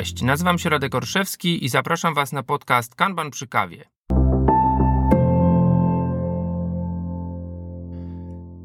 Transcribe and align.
Cześć, 0.00 0.22
nazywam 0.22 0.58
się 0.58 0.70
Radek 0.70 0.94
Orszewski 0.94 1.64
i 1.64 1.68
zapraszam 1.68 2.14
Was 2.14 2.32
na 2.32 2.42
podcast 2.42 2.94
Kanban 2.94 3.30
przy 3.30 3.46
kawie. 3.46 3.84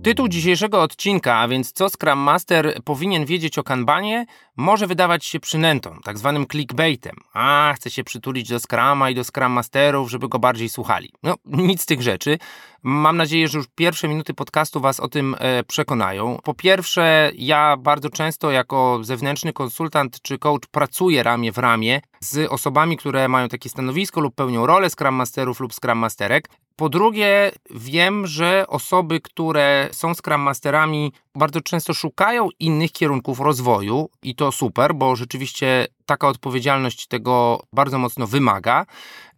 Tytuł 0.06 0.28
dzisiejszego 0.28 0.82
odcinka, 0.82 1.38
a 1.38 1.48
więc 1.48 1.72
co 1.72 1.90
Scrum 1.90 2.20
Master 2.20 2.80
powinien 2.84 3.26
wiedzieć 3.26 3.58
o 3.58 3.64
kanbanie, 3.64 4.26
może 4.58 4.88
wydawać 4.88 5.26
się 5.26 5.40
przynętą, 5.40 6.00
tak 6.04 6.18
zwanym 6.18 6.46
clickbaitem. 6.48 7.16
A, 7.34 7.74
chce 7.76 7.92
się 7.92 8.04
przytulić 8.04 8.50
do 8.50 8.60
Scrama 8.60 9.10
i 9.10 9.16
do 9.16 9.24
Scrum 9.24 9.52
Masterów, 9.52 10.12
żeby 10.12 10.30
go 10.30 10.40
bardziej 10.40 10.70
słuchali. 10.70 11.12
No, 11.24 11.36
nic 11.46 11.82
z 11.82 11.86
tych 11.86 12.02
rzeczy. 12.02 12.38
Mam 12.84 13.18
nadzieję, 13.18 13.48
że 13.48 13.58
już 13.58 13.68
pierwsze 13.76 14.08
minuty 14.08 14.34
podcastu 14.34 14.80
Was 14.80 15.00
o 15.00 15.08
tym 15.08 15.36
e, 15.40 15.64
przekonają. 15.64 16.40
Po 16.44 16.54
pierwsze, 16.54 17.32
ja 17.36 17.78
bardzo 17.78 18.10
często 18.10 18.52
jako 18.52 19.00
zewnętrzny 19.02 19.54
konsultant 19.54 20.22
czy 20.22 20.38
coach 20.38 20.68
pracuję 20.72 21.24
ramię 21.24 21.52
w 21.52 21.58
ramię 21.58 22.02
z 22.20 22.52
osobami, 22.52 22.98
które 22.98 23.28
mają 23.28 23.50
takie 23.50 23.70
stanowisko 23.70 24.22
lub 24.22 24.36
pełnią 24.36 24.66
rolę 24.66 24.90
Scrum 24.90 25.16
Masterów 25.16 25.60
lub 25.60 25.74
Scrum 25.74 25.98
Masterek. 25.98 26.50
Po 26.76 26.90
drugie, 26.90 27.52
wiem, 27.70 28.28
że 28.28 28.66
osoby, 28.68 29.22
które 29.22 29.90
są 29.92 30.14
Scrum 30.14 30.42
Masterami, 30.42 31.12
bardzo 31.36 31.62
często 31.62 31.94
szukają 31.94 32.50
innych 32.60 32.92
kierunków 32.92 33.40
rozwoju 33.40 34.10
i 34.24 34.36
to 34.36 34.52
super, 34.52 34.96
bo 34.96 35.16
rzeczywiście 35.16 35.88
taka 36.06 36.28
odpowiedzialność 36.28 37.08
tego 37.08 37.64
bardzo 37.74 38.00
mocno 38.00 38.28
wymaga. 38.28 38.86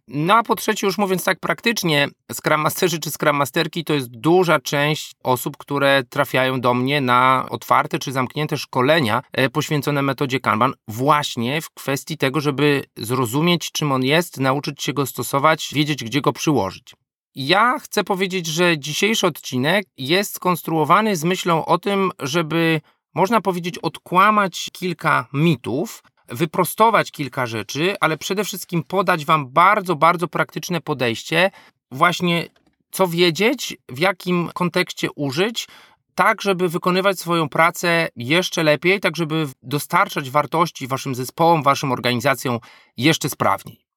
No 0.08 0.34
a 0.34 0.42
po 0.42 0.56
trzecie, 0.56 0.86
już 0.86 0.98
mówiąc 0.98 1.24
tak 1.24 1.40
praktycznie, 1.40 2.08
Scrum 2.32 2.60
Masterzy 2.60 2.98
czy 2.98 3.10
Scrum 3.10 3.36
Masterki 3.36 3.84
to 3.84 3.94
jest 3.94 4.08
duża 4.08 4.60
część 4.60 5.12
osób, 5.22 5.56
które 5.56 6.02
trafiają 6.10 6.60
do 6.60 6.74
mnie 6.74 7.00
na 7.00 7.46
otwarte 7.50 7.98
czy 7.98 8.12
zamknięte 8.12 8.56
szkolenia 8.56 9.22
e, 9.32 9.50
poświęcone 9.50 10.02
metodzie 10.02 10.40
Kanban 10.40 10.72
właśnie 10.88 11.62
w 11.62 11.70
kwestii 11.70 12.16
tego, 12.16 12.40
żeby 12.40 12.84
zrozumieć 12.96 13.72
czym 13.72 13.92
on 13.92 14.04
jest, 14.04 14.40
nauczyć 14.40 14.82
się 14.82 14.92
go 14.92 15.06
stosować, 15.06 15.70
wiedzieć 15.74 16.04
gdzie 16.04 16.20
go 16.20 16.32
przyłożyć. 16.32 16.94
Ja 17.34 17.78
chcę 17.78 18.04
powiedzieć, 18.04 18.46
że 18.46 18.78
dzisiejszy 18.78 19.26
odcinek 19.26 19.86
jest 19.96 20.34
skonstruowany 20.34 21.16
z 21.16 21.24
myślą 21.24 21.64
o 21.64 21.78
tym, 21.78 22.10
żeby 22.18 22.80
można 23.14 23.40
powiedzieć 23.40 23.78
odkłamać 23.78 24.68
kilka 24.72 25.26
mitów, 25.32 26.02
wyprostować 26.28 27.10
kilka 27.10 27.46
rzeczy, 27.46 27.96
ale 28.00 28.18
przede 28.18 28.44
wszystkim 28.44 28.82
podać 28.82 29.24
Wam 29.24 29.48
bardzo, 29.48 29.96
bardzo 29.96 30.28
praktyczne 30.28 30.80
podejście, 30.80 31.50
właśnie 31.90 32.48
co 32.90 33.08
wiedzieć, 33.08 33.76
w 33.88 33.98
jakim 33.98 34.50
kontekście 34.54 35.08
użyć, 35.12 35.68
tak, 36.14 36.42
żeby 36.42 36.68
wykonywać 36.68 37.20
swoją 37.20 37.48
pracę 37.48 38.08
jeszcze 38.16 38.62
lepiej, 38.62 39.00
tak, 39.00 39.16
żeby 39.16 39.46
dostarczać 39.62 40.30
wartości 40.30 40.86
Waszym 40.86 41.14
zespołom, 41.14 41.62
Waszym 41.62 41.92
organizacjom 41.92 42.58
jeszcze 42.96 43.28
sprawniej. 43.28 43.87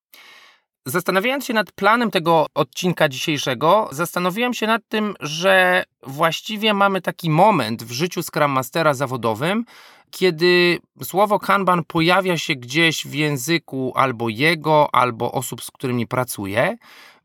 Zastanawiając 0.85 1.45
się 1.45 1.53
nad 1.53 1.71
planem 1.71 2.11
tego 2.11 2.47
odcinka 2.55 3.09
dzisiejszego, 3.09 3.89
zastanowiłem 3.91 4.53
się 4.53 4.67
nad 4.67 4.81
tym, 4.89 5.13
że 5.19 5.83
właściwie 6.03 6.73
mamy 6.73 7.01
taki 7.01 7.29
moment 7.29 7.83
w 7.83 7.91
życiu 7.91 8.23
Scrum 8.23 8.51
Mastera 8.51 8.93
zawodowym, 8.93 9.65
kiedy 10.11 10.79
słowo 11.03 11.39
Kanban 11.39 11.83
pojawia 11.83 12.37
się 12.37 12.55
gdzieś 12.55 13.05
w 13.05 13.13
języku 13.13 13.93
albo 13.95 14.29
jego, 14.29 14.95
albo 14.95 15.31
osób, 15.31 15.63
z 15.63 15.71
którymi 15.71 16.07
pracuję. 16.07 16.77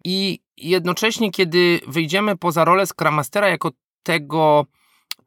I 0.05 0.41
jednocześnie, 0.57 1.31
kiedy 1.31 1.81
wyjdziemy 1.87 2.37
poza 2.37 2.65
rolę 2.65 2.87
Scrum 2.87 3.15
Mastera 3.15 3.49
jako 3.49 3.71
tego 4.03 4.67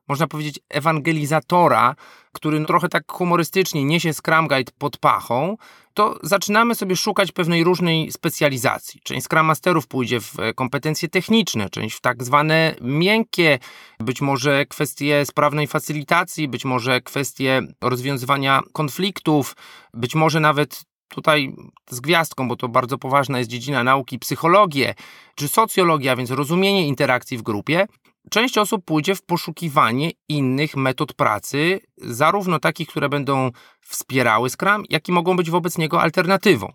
można 0.10 0.28
powiedzieć, 0.28 0.60
ewangelizatora, 0.70 1.95
który 2.32 2.66
trochę 2.66 2.89
tak 2.89 3.11
humorystycznie 3.11 3.86
niesie 3.86 4.14
Scrum 4.14 4.48
Guide 4.48 4.72
pod 4.78 4.98
pachą, 4.98 5.58
to 5.94 6.20
zaczynamy 6.23 6.76
sobie 6.76 6.95
szukać 6.95 7.32
pewnej 7.32 7.64
różnej 7.64 8.11
specjalizacji. 8.11 9.00
Część 9.04 9.26
Scrum 9.26 9.45
Masterów 9.45 9.88
pójdzie 9.88 10.20
w 10.22 10.33
kompetencje 10.56 11.10
techniczne, 11.10 11.70
część 11.70 11.95
w 11.95 12.02
tak 12.02 12.23
zwane 12.23 12.76
miękkie, 12.82 13.60
być 14.00 14.22
może 14.22 14.66
kwestie 14.66 15.26
sprawnej 15.26 15.67
facylitacji, 15.67 16.48
być 16.48 16.66
może 16.66 17.02
kwestie 17.02 17.62
rozwiązywania 17.82 18.62
konfliktów, 18.73 19.56
być 19.94 20.16
może 20.16 20.39
nawet 20.39 20.83
tutaj 21.10 21.56
z 21.89 22.00
gwiazdką, 22.00 22.48
bo 22.48 22.56
to 22.56 22.67
bardzo 22.67 22.98
poważna 22.98 23.38
jest 23.38 23.50
dziedzina 23.50 23.83
nauki, 23.83 24.20
psychologię 24.20 24.95
czy 25.36 25.48
socjologia, 25.48 26.16
więc 26.16 26.32
rozumienie 26.32 26.88
interakcji 26.88 27.38
w 27.38 27.42
grupie. 27.42 27.88
Część 28.30 28.58
osób 28.58 28.86
pójdzie 28.86 29.16
w 29.16 29.22
poszukiwanie 29.22 30.12
innych 30.30 30.76
metod 30.76 31.14
pracy, 31.14 31.80
zarówno 31.98 32.60
takich, 32.60 32.88
które 32.88 33.10
będą 33.10 33.52
wspierały 33.82 34.50
Scrum, 34.50 34.84
jak 34.90 35.10
i 35.10 35.12
mogą 35.12 35.36
być 35.36 35.50
wobec 35.50 35.78
niego 35.78 36.02
alternatywą. 36.02 36.74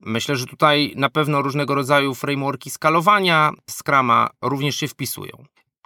Myślę, 0.00 0.36
że 0.36 0.46
tutaj 0.46 0.92
na 0.96 1.10
pewno 1.10 1.42
różnego 1.42 1.74
rodzaju 1.74 2.14
frameworki 2.14 2.70
skalowania 2.70 3.52
Scrama 3.70 4.30
również 4.42 4.76
się 4.76 4.88
wpisują. 4.88 5.44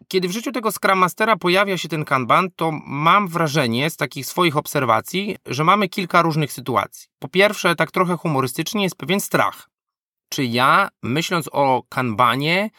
Kiedy 0.08 0.28
w 0.28 0.32
życiu 0.32 0.52
tego 0.52 0.72
Scrum 0.72 0.98
Mastera 0.98 1.36
pojawia 1.36 1.78
się 1.78 1.88
ten 1.88 2.04
Kanban, 2.04 2.48
to 2.56 2.72
mam 2.86 3.28
wrażenie 3.28 3.90
z 3.90 3.96
takich 3.96 4.26
swoich 4.26 4.56
obserwacji, 4.56 5.36
że 5.46 5.64
mamy 5.64 5.88
kilka 5.88 6.22
różnych 6.22 6.52
sytuacji. 6.52 7.08
Po 7.18 7.28
pierwsze, 7.28 7.76
tak 7.76 7.90
trochę 7.90 8.16
humorystycznie, 8.16 8.82
jest 8.82 8.96
pewien 8.96 9.20
strach. 9.20 9.68
Czy 10.28 10.44
ja, 10.44 10.88
myśląc 11.02 11.48
o 11.52 11.82
Kanbanie, 11.88 12.70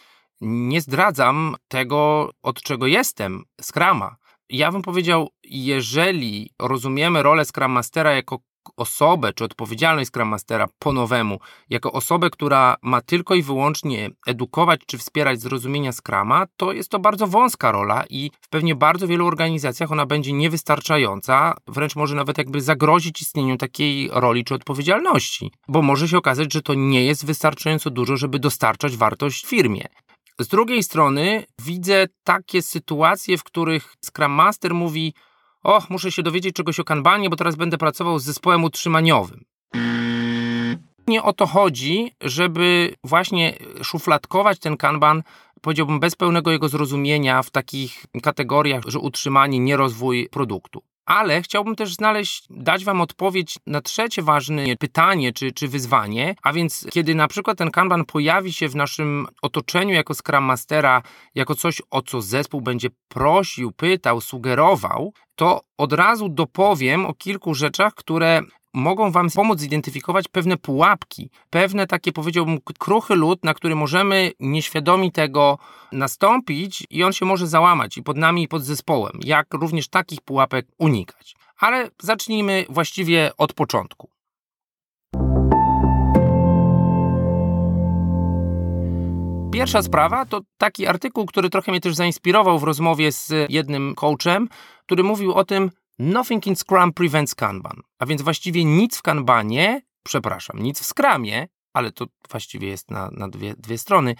nie 0.43 0.81
zdradzam 0.81 1.55
tego, 1.67 2.29
od 2.41 2.61
czego 2.61 2.87
jestem, 2.87 3.43
Scrama. 3.61 4.15
Ja 4.49 4.71
bym 4.71 4.81
powiedział, 4.81 5.29
jeżeli 5.43 6.49
rozumiemy 6.59 7.23
rolę 7.23 7.45
Scrum 7.45 7.71
Mastera 7.71 8.11
jako 8.11 8.39
osobę, 8.77 9.33
czy 9.33 9.43
odpowiedzialność 9.43 10.09
Scrum 10.09 10.27
Mastera 10.27 10.67
po 10.79 10.93
nowemu, 10.93 11.39
jako 11.69 11.91
osobę, 11.91 12.29
która 12.29 12.75
ma 12.81 13.01
tylko 13.01 13.35
i 13.35 13.41
wyłącznie 13.41 14.09
edukować 14.27 14.81
czy 14.87 14.97
wspierać 14.97 15.41
zrozumienia 15.41 15.91
Scrama, 15.91 16.45
to 16.57 16.73
jest 16.73 16.89
to 16.89 16.99
bardzo 16.99 17.27
wąska 17.27 17.71
rola 17.71 18.03
i 18.09 18.31
w 18.41 18.49
pewnie 18.49 18.75
bardzo 18.75 19.07
wielu 19.07 19.27
organizacjach 19.27 19.91
ona 19.91 20.05
będzie 20.05 20.33
niewystarczająca, 20.33 21.55
wręcz 21.67 21.95
może 21.95 22.15
nawet 22.15 22.37
jakby 22.37 22.61
zagrozić 22.61 23.21
istnieniu 23.21 23.57
takiej 23.57 24.09
roli 24.11 24.43
czy 24.43 24.55
odpowiedzialności, 24.55 25.51
bo 25.67 25.81
może 25.81 26.07
się 26.07 26.17
okazać, 26.17 26.53
że 26.53 26.61
to 26.61 26.73
nie 26.73 27.05
jest 27.05 27.25
wystarczająco 27.25 27.89
dużo, 27.89 28.17
żeby 28.17 28.39
dostarczać 28.39 28.97
wartość 28.97 29.45
firmie. 29.45 29.87
Z 30.39 30.47
drugiej 30.47 30.83
strony 30.83 31.45
widzę 31.61 32.05
takie 32.23 32.61
sytuacje, 32.61 33.37
w 33.37 33.43
których 33.43 33.95
Scrum 34.01 34.31
Master 34.31 34.73
mówi: 34.73 35.13
O, 35.63 35.81
muszę 35.89 36.11
się 36.11 36.23
dowiedzieć 36.23 36.55
czegoś 36.55 36.79
o 36.79 36.83
kanbanie, 36.83 37.29
bo 37.29 37.35
teraz 37.35 37.55
będę 37.55 37.77
pracował 37.77 38.19
z 38.19 38.23
zespołem 38.23 38.63
utrzymaniowym. 38.63 39.45
Nie 41.07 41.23
o 41.23 41.33
to 41.33 41.45
chodzi, 41.45 42.11
żeby 42.21 42.95
właśnie 43.03 43.57
szufladkować 43.83 44.59
ten 44.59 44.77
kanban, 44.77 45.23
powiedziałbym, 45.61 45.99
bez 45.99 46.15
pełnego 46.15 46.51
jego 46.51 46.69
zrozumienia 46.69 47.43
w 47.43 47.49
takich 47.49 48.05
kategoriach, 48.21 48.83
że 48.87 48.99
utrzymanie, 48.99 49.59
nie 49.59 49.77
rozwój 49.77 50.29
produktu. 50.31 50.83
Ale 51.05 51.41
chciałbym 51.41 51.75
też 51.75 51.93
znaleźć, 51.93 52.45
dać 52.49 52.85
Wam 52.85 53.01
odpowiedź 53.01 53.55
na 53.67 53.81
trzecie 53.81 54.21
ważne 54.21 54.63
pytanie 54.79 55.33
czy, 55.33 55.51
czy 55.51 55.67
wyzwanie, 55.67 56.35
a 56.43 56.53
więc 56.53 56.87
kiedy 56.91 57.15
na 57.15 57.27
przykład 57.27 57.57
ten 57.57 57.71
Kanban 57.71 58.05
pojawi 58.05 58.53
się 58.53 58.69
w 58.69 58.75
naszym 58.75 59.27
otoczeniu 59.41 59.93
jako 59.93 60.13
Scrum 60.13 60.43
Mastera, 60.43 61.01
jako 61.35 61.55
coś, 61.55 61.81
o 61.91 62.01
co 62.01 62.21
zespół 62.21 62.61
będzie 62.61 62.89
prosił, 63.07 63.71
pytał, 63.71 64.21
sugerował, 64.21 65.13
to 65.35 65.61
od 65.77 65.93
razu 65.93 66.29
dopowiem 66.29 67.05
o 67.05 67.13
kilku 67.13 67.53
rzeczach, 67.53 67.93
które 67.93 68.41
mogą 68.73 69.11
Wam 69.11 69.29
pomóc 69.29 69.59
zidentyfikować 69.59 70.27
pewne 70.27 70.57
pułapki, 70.57 71.29
pewne 71.49 71.87
takie 71.87 72.11
powiedziałbym 72.11 72.59
kruchy 72.79 73.15
lód, 73.15 73.43
na 73.43 73.53
który 73.53 73.75
możemy 73.75 74.31
nieświadomi 74.39 75.11
tego 75.11 75.57
nastąpić 75.91 76.87
i 76.89 77.03
on 77.03 77.13
się 77.13 77.25
może 77.25 77.47
załamać 77.47 77.97
i 77.97 78.03
pod 78.03 78.17
nami 78.17 78.43
i 78.43 78.47
pod 78.47 78.63
zespołem, 78.63 79.19
jak 79.23 79.53
również 79.53 79.87
takich 79.87 80.21
pułapek 80.21 80.67
unikać. 80.77 81.35
Ale 81.59 81.89
zacznijmy 82.01 82.65
właściwie 82.69 83.31
od 83.37 83.53
początku. 83.53 84.09
Pierwsza 89.53 89.81
sprawa 89.81 90.25
to 90.25 90.41
taki 90.57 90.87
artykuł, 90.87 91.25
który 91.25 91.49
trochę 91.49 91.71
mnie 91.71 91.81
też 91.81 91.95
zainspirował 91.95 92.59
w 92.59 92.63
rozmowie 92.63 93.11
z 93.11 93.33
jednym 93.49 93.95
coachem, 93.95 94.49
który 94.85 95.03
mówił 95.03 95.33
o 95.33 95.43
tym, 95.45 95.71
Nothing 95.99 96.47
in 96.47 96.55
Scrum 96.55 96.93
prevents 96.93 97.35
Kanban. 97.35 97.81
A 97.99 98.05
więc 98.05 98.21
właściwie 98.21 98.65
nic 98.65 98.97
w 98.97 99.01
Kanbanie, 99.01 99.81
przepraszam, 100.03 100.59
nic 100.59 100.79
w 100.81 100.85
Scrumie, 100.85 101.47
ale 101.73 101.91
to 101.91 102.05
właściwie 102.29 102.67
jest 102.67 102.91
na, 102.91 103.09
na 103.11 103.27
dwie, 103.27 103.53
dwie 103.57 103.77
strony, 103.77 104.15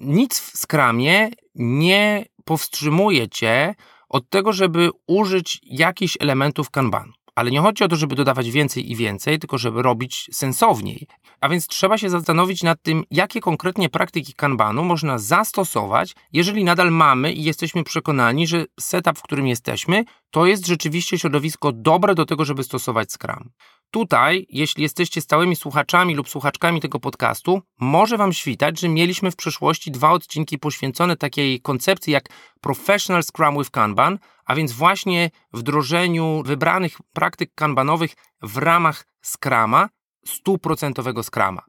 nic 0.00 0.40
w 0.40 0.58
Scrumie 0.58 1.28
nie 1.54 2.24
powstrzymuje 2.44 3.28
cię 3.28 3.74
od 4.08 4.28
tego, 4.28 4.52
żeby 4.52 4.90
użyć 5.06 5.60
jakichś 5.62 6.16
elementów 6.20 6.70
Kanbanu. 6.70 7.12
Ale 7.40 7.50
nie 7.50 7.60
chodzi 7.60 7.84
o 7.84 7.88
to, 7.88 7.96
żeby 7.96 8.14
dodawać 8.14 8.50
więcej 8.50 8.92
i 8.92 8.96
więcej, 8.96 9.38
tylko 9.38 9.58
żeby 9.58 9.82
robić 9.82 10.30
sensowniej. 10.32 11.06
A 11.40 11.48
więc 11.48 11.66
trzeba 11.66 11.98
się 11.98 12.10
zastanowić 12.10 12.62
nad 12.62 12.82
tym, 12.82 13.04
jakie 13.10 13.40
konkretnie 13.40 13.88
praktyki 13.88 14.34
Kanbanu 14.34 14.84
można 14.84 15.18
zastosować, 15.18 16.14
jeżeli 16.32 16.64
nadal 16.64 16.90
mamy 16.90 17.32
i 17.32 17.44
jesteśmy 17.44 17.84
przekonani, 17.84 18.46
że 18.46 18.64
setup, 18.80 19.18
w 19.18 19.22
którym 19.22 19.46
jesteśmy, 19.46 20.04
to 20.30 20.46
jest 20.46 20.66
rzeczywiście 20.66 21.18
środowisko 21.18 21.72
dobre 21.72 22.14
do 22.14 22.26
tego, 22.26 22.44
żeby 22.44 22.64
stosować 22.64 23.12
Scrum. 23.12 23.50
Tutaj, 23.90 24.46
jeśli 24.50 24.82
jesteście 24.82 25.20
stałymi 25.20 25.56
słuchaczami 25.56 26.14
lub 26.14 26.28
słuchaczkami 26.28 26.80
tego 26.80 27.00
podcastu, 27.00 27.62
może 27.80 28.16
Wam 28.16 28.32
świtać, 28.32 28.80
że 28.80 28.88
mieliśmy 28.88 29.30
w 29.30 29.36
przeszłości 29.36 29.90
dwa 29.90 30.10
odcinki 30.10 30.58
poświęcone 30.58 31.16
takiej 31.16 31.60
koncepcji 31.60 32.12
jak 32.12 32.24
Professional 32.60 33.22
Scrum 33.22 33.58
with 33.58 33.70
Kanban, 33.70 34.18
a 34.44 34.54
więc 34.54 34.72
właśnie 34.72 35.30
wdrożeniu 35.52 36.42
wybranych 36.46 36.96
praktyk 37.12 37.54
kanbanowych 37.54 38.14
w 38.42 38.56
ramach 38.56 39.06
Scrama, 39.22 39.88
stuprocentowego 40.26 41.22
Scrama. 41.22 41.62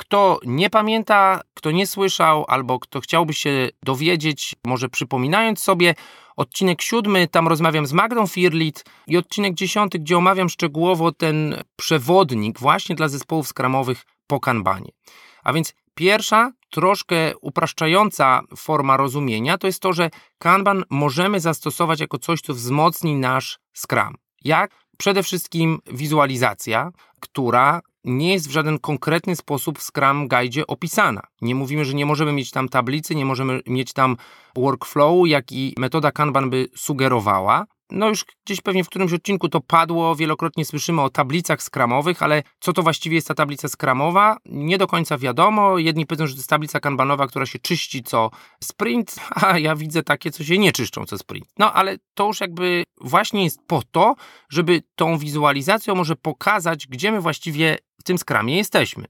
Kto 0.00 0.40
nie 0.44 0.70
pamięta, 0.70 1.40
kto 1.54 1.70
nie 1.70 1.86
słyszał, 1.86 2.44
albo 2.48 2.78
kto 2.78 3.00
chciałby 3.00 3.34
się 3.34 3.68
dowiedzieć, 3.82 4.54
może 4.66 4.88
przypominając 4.88 5.62
sobie, 5.62 5.94
odcinek 6.36 6.82
siódmy, 6.82 7.28
tam 7.28 7.48
rozmawiam 7.48 7.86
z 7.86 7.92
Magdą 7.92 8.26
Firlit 8.26 8.84
i 9.06 9.16
odcinek 9.16 9.54
dziesiąty, 9.54 9.98
gdzie 9.98 10.18
omawiam 10.18 10.48
szczegółowo 10.48 11.12
ten 11.12 11.62
przewodnik 11.76 12.58
właśnie 12.58 12.96
dla 12.96 13.08
zespołów 13.08 13.48
skramowych 13.48 14.02
po 14.26 14.40
kanbanie. 14.40 14.90
A 15.44 15.52
więc 15.52 15.74
pierwsza, 15.94 16.52
troszkę 16.70 17.36
upraszczająca 17.40 18.40
forma 18.56 18.96
rozumienia 18.96 19.58
to 19.58 19.66
jest 19.66 19.82
to, 19.82 19.92
że 19.92 20.10
kanban 20.38 20.84
możemy 20.90 21.40
zastosować 21.40 22.00
jako 22.00 22.18
coś, 22.18 22.40
co 22.40 22.54
wzmocni 22.54 23.14
nasz 23.14 23.58
skram. 23.72 24.14
Jak? 24.44 24.70
Przede 24.98 25.22
wszystkim 25.22 25.78
wizualizacja, 25.92 26.90
która 27.20 27.80
nie 28.04 28.32
jest 28.32 28.48
w 28.48 28.50
żaden 28.50 28.78
konkretny 28.78 29.36
sposób 29.36 29.78
w 29.78 29.82
Scrum 29.82 30.28
Guide 30.28 30.66
opisana. 30.66 31.22
Nie 31.40 31.54
mówimy, 31.54 31.84
że 31.84 31.94
nie 31.94 32.06
możemy 32.06 32.32
mieć 32.32 32.50
tam 32.50 32.68
tablicy, 32.68 33.14
nie 33.14 33.24
możemy 33.24 33.60
mieć 33.66 33.92
tam 33.92 34.16
workflowu, 34.56 35.26
jak 35.26 35.52
i 35.52 35.74
metoda 35.78 36.12
Kanban 36.12 36.50
by 36.50 36.68
sugerowała, 36.76 37.66
no 37.90 38.08
już 38.08 38.24
gdzieś 38.46 38.60
pewnie 38.60 38.84
w 38.84 38.88
którymś 38.88 39.12
odcinku 39.12 39.48
to 39.48 39.60
padło, 39.60 40.16
wielokrotnie 40.16 40.64
słyszymy 40.64 41.02
o 41.02 41.10
tablicach 41.10 41.62
skramowych, 41.62 42.22
ale 42.22 42.42
co 42.60 42.72
to 42.72 42.82
właściwie 42.82 43.14
jest 43.14 43.28
ta 43.28 43.34
tablica 43.34 43.68
skramowa? 43.68 44.36
Nie 44.44 44.78
do 44.78 44.86
końca 44.86 45.18
wiadomo. 45.18 45.78
Jedni 45.78 46.06
powiedzą, 46.06 46.26
że 46.26 46.32
to 46.34 46.38
jest 46.38 46.50
tablica 46.50 46.80
kanbanowa, 46.80 47.26
która 47.26 47.46
się 47.46 47.58
czyści 47.58 48.02
co 48.02 48.30
sprint, 48.64 49.16
a 49.42 49.58
ja 49.58 49.76
widzę 49.76 50.02
takie, 50.02 50.30
co 50.30 50.44
się 50.44 50.58
nie 50.58 50.72
czyszczą 50.72 51.06
co 51.06 51.18
sprint. 51.18 51.46
No 51.58 51.72
ale 51.72 51.96
to 52.14 52.26
już 52.26 52.40
jakby 52.40 52.84
właśnie 53.00 53.44
jest 53.44 53.58
po 53.66 53.82
to, 53.90 54.14
żeby 54.48 54.82
tą 54.94 55.18
wizualizacją 55.18 55.94
może 55.94 56.16
pokazać, 56.16 56.86
gdzie 56.86 57.12
my 57.12 57.20
właściwie 57.20 57.78
w 58.00 58.02
tym 58.02 58.18
skramie 58.18 58.56
jesteśmy. 58.56 59.04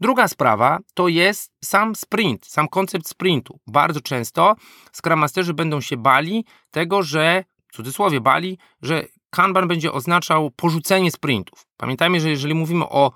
Druga 0.00 0.28
sprawa 0.28 0.78
to 0.94 1.08
jest 1.08 1.52
sam 1.64 1.94
sprint, 1.94 2.46
sam 2.46 2.68
koncept 2.68 3.08
sprintu. 3.08 3.60
Bardzo 3.66 4.00
często 4.00 4.56
Scrum 4.92 5.18
Masterzy 5.18 5.54
będą 5.54 5.80
się 5.80 5.96
bali 5.96 6.44
tego, 6.70 7.02
że 7.02 7.44
w 7.68 7.76
cudzysłowie 7.76 8.20
bali, 8.20 8.58
że 8.82 9.04
Kanban 9.30 9.68
będzie 9.68 9.92
oznaczał 9.92 10.50
porzucenie 10.50 11.10
sprintów. 11.10 11.66
Pamiętajmy, 11.76 12.20
że 12.20 12.30
jeżeli 12.30 12.54
mówimy 12.54 12.88
o 12.88 13.12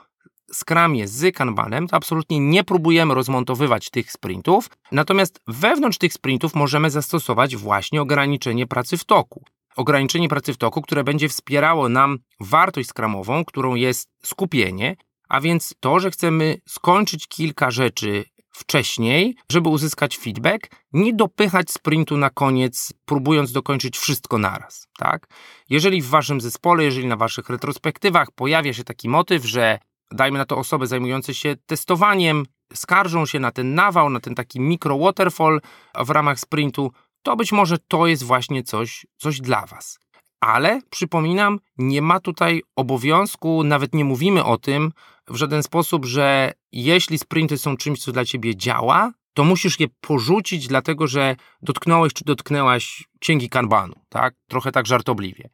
skramie 0.53 1.09
z 1.09 1.37
Kanbanem, 1.37 1.89
to 1.89 1.97
absolutnie 1.97 2.41
nie 2.41 2.65
próbujemy 2.65 3.15
rozmontowywać 3.15 3.91
tych 3.91 4.13
sprintów, 4.13 4.71
natomiast 4.93 5.41
wewnątrz 5.47 5.99
tych 5.99 6.13
sprintów 6.13 6.55
możemy 6.55 6.91
zastosować 6.91 7.57
właśnie 7.57 8.03
ograniczenie 8.03 8.67
pracy 8.67 8.97
w 8.97 9.05
toku. 9.05 9.45
Ograniczenie 9.77 10.29
pracy 10.29 10.53
w 10.53 10.57
toku, 10.57 10.83
które 10.83 11.05
będzie 11.05 11.29
wspierało 11.29 11.89
nam 11.89 12.19
wartość 12.41 12.89
skramową, 12.89 13.45
którą 13.45 13.75
jest 13.75 14.09
skupienie, 14.23 14.97
a 15.29 15.41
więc 15.41 15.75
to, 15.81 16.01
że 16.01 16.11
chcemy 16.11 16.61
skończyć 16.69 17.29
kilka 17.29 17.71
rzeczy 17.71 18.25
wcześniej, 18.53 19.37
żeby 19.51 19.69
uzyskać 19.69 20.19
feedback, 20.19 20.71
nie 20.93 21.15
dopychać 21.15 21.71
sprintu 21.71 22.17
na 22.17 22.31
koniec, 22.31 22.93
próbując 23.05 23.53
dokończyć 23.53 23.99
wszystko 23.99 24.39
naraz, 24.39 24.89
tak? 24.99 25.27
Jeżeli 25.71 26.03
w 26.03 26.09
waszym 26.09 26.41
zespole, 26.41 26.85
jeżeli 26.85 27.07
na 27.07 27.17
waszych 27.17 27.49
retrospektywach 27.49 28.31
pojawia 28.31 28.73
się 28.73 28.85
taki 28.85 29.09
motyw, 29.09 29.45
że 29.45 29.79
dajmy 30.11 30.39
na 30.39 30.45
to 30.45 30.57
osoby 30.57 30.87
zajmujące 30.87 31.35
się 31.35 31.57
testowaniem, 31.67 32.47
skarżą 32.75 33.27
się 33.27 33.41
na 33.41 33.51
ten 33.51 33.75
nawał, 33.75 34.11
na 34.11 34.21
ten 34.21 34.35
taki 34.35 34.61
mikro 34.61 34.99
waterfall 34.99 35.61
w 36.05 36.11
ramach 36.11 36.41
sprintu, 36.41 36.93
to 37.23 37.37
być 37.37 37.53
może 37.53 37.79
to 37.89 38.07
jest 38.07 38.23
właśnie 38.23 38.63
coś, 38.63 39.07
coś 39.17 39.41
dla 39.41 39.67
was. 39.67 39.99
Ale 40.41 40.81
przypominam, 40.91 41.59
nie 41.79 42.03
ma 42.03 42.21
tutaj 42.21 42.63
obowiązku, 42.77 43.65
nawet 43.65 43.95
nie 43.95 44.05
mówimy 44.05 44.45
o 44.45 44.59
tym 44.59 44.93
w 45.29 45.37
żaden 45.37 45.63
sposób, 45.63 46.05
że 46.05 46.53
jeśli 46.73 47.19
sprinty 47.19 47.59
są 47.59 47.77
czymś, 47.77 48.01
co 48.01 48.13
dla 48.13 48.25
ciebie 48.25 48.57
działa, 48.57 49.13
to 49.35 49.45
musisz 49.45 49.81
je 49.81 49.87
porzucić, 50.01 50.67
dlatego 50.67 51.07
że 51.07 51.37
dotknąłeś 51.63 52.13
czy 52.13 52.25
dotknęłaś 52.25 53.05
księgi 53.21 53.49
kanbanu, 53.49 53.95
tak? 54.09 54.35
Trochę 54.49 54.73
tak 54.73 54.87
żartobliwie. 54.87 55.49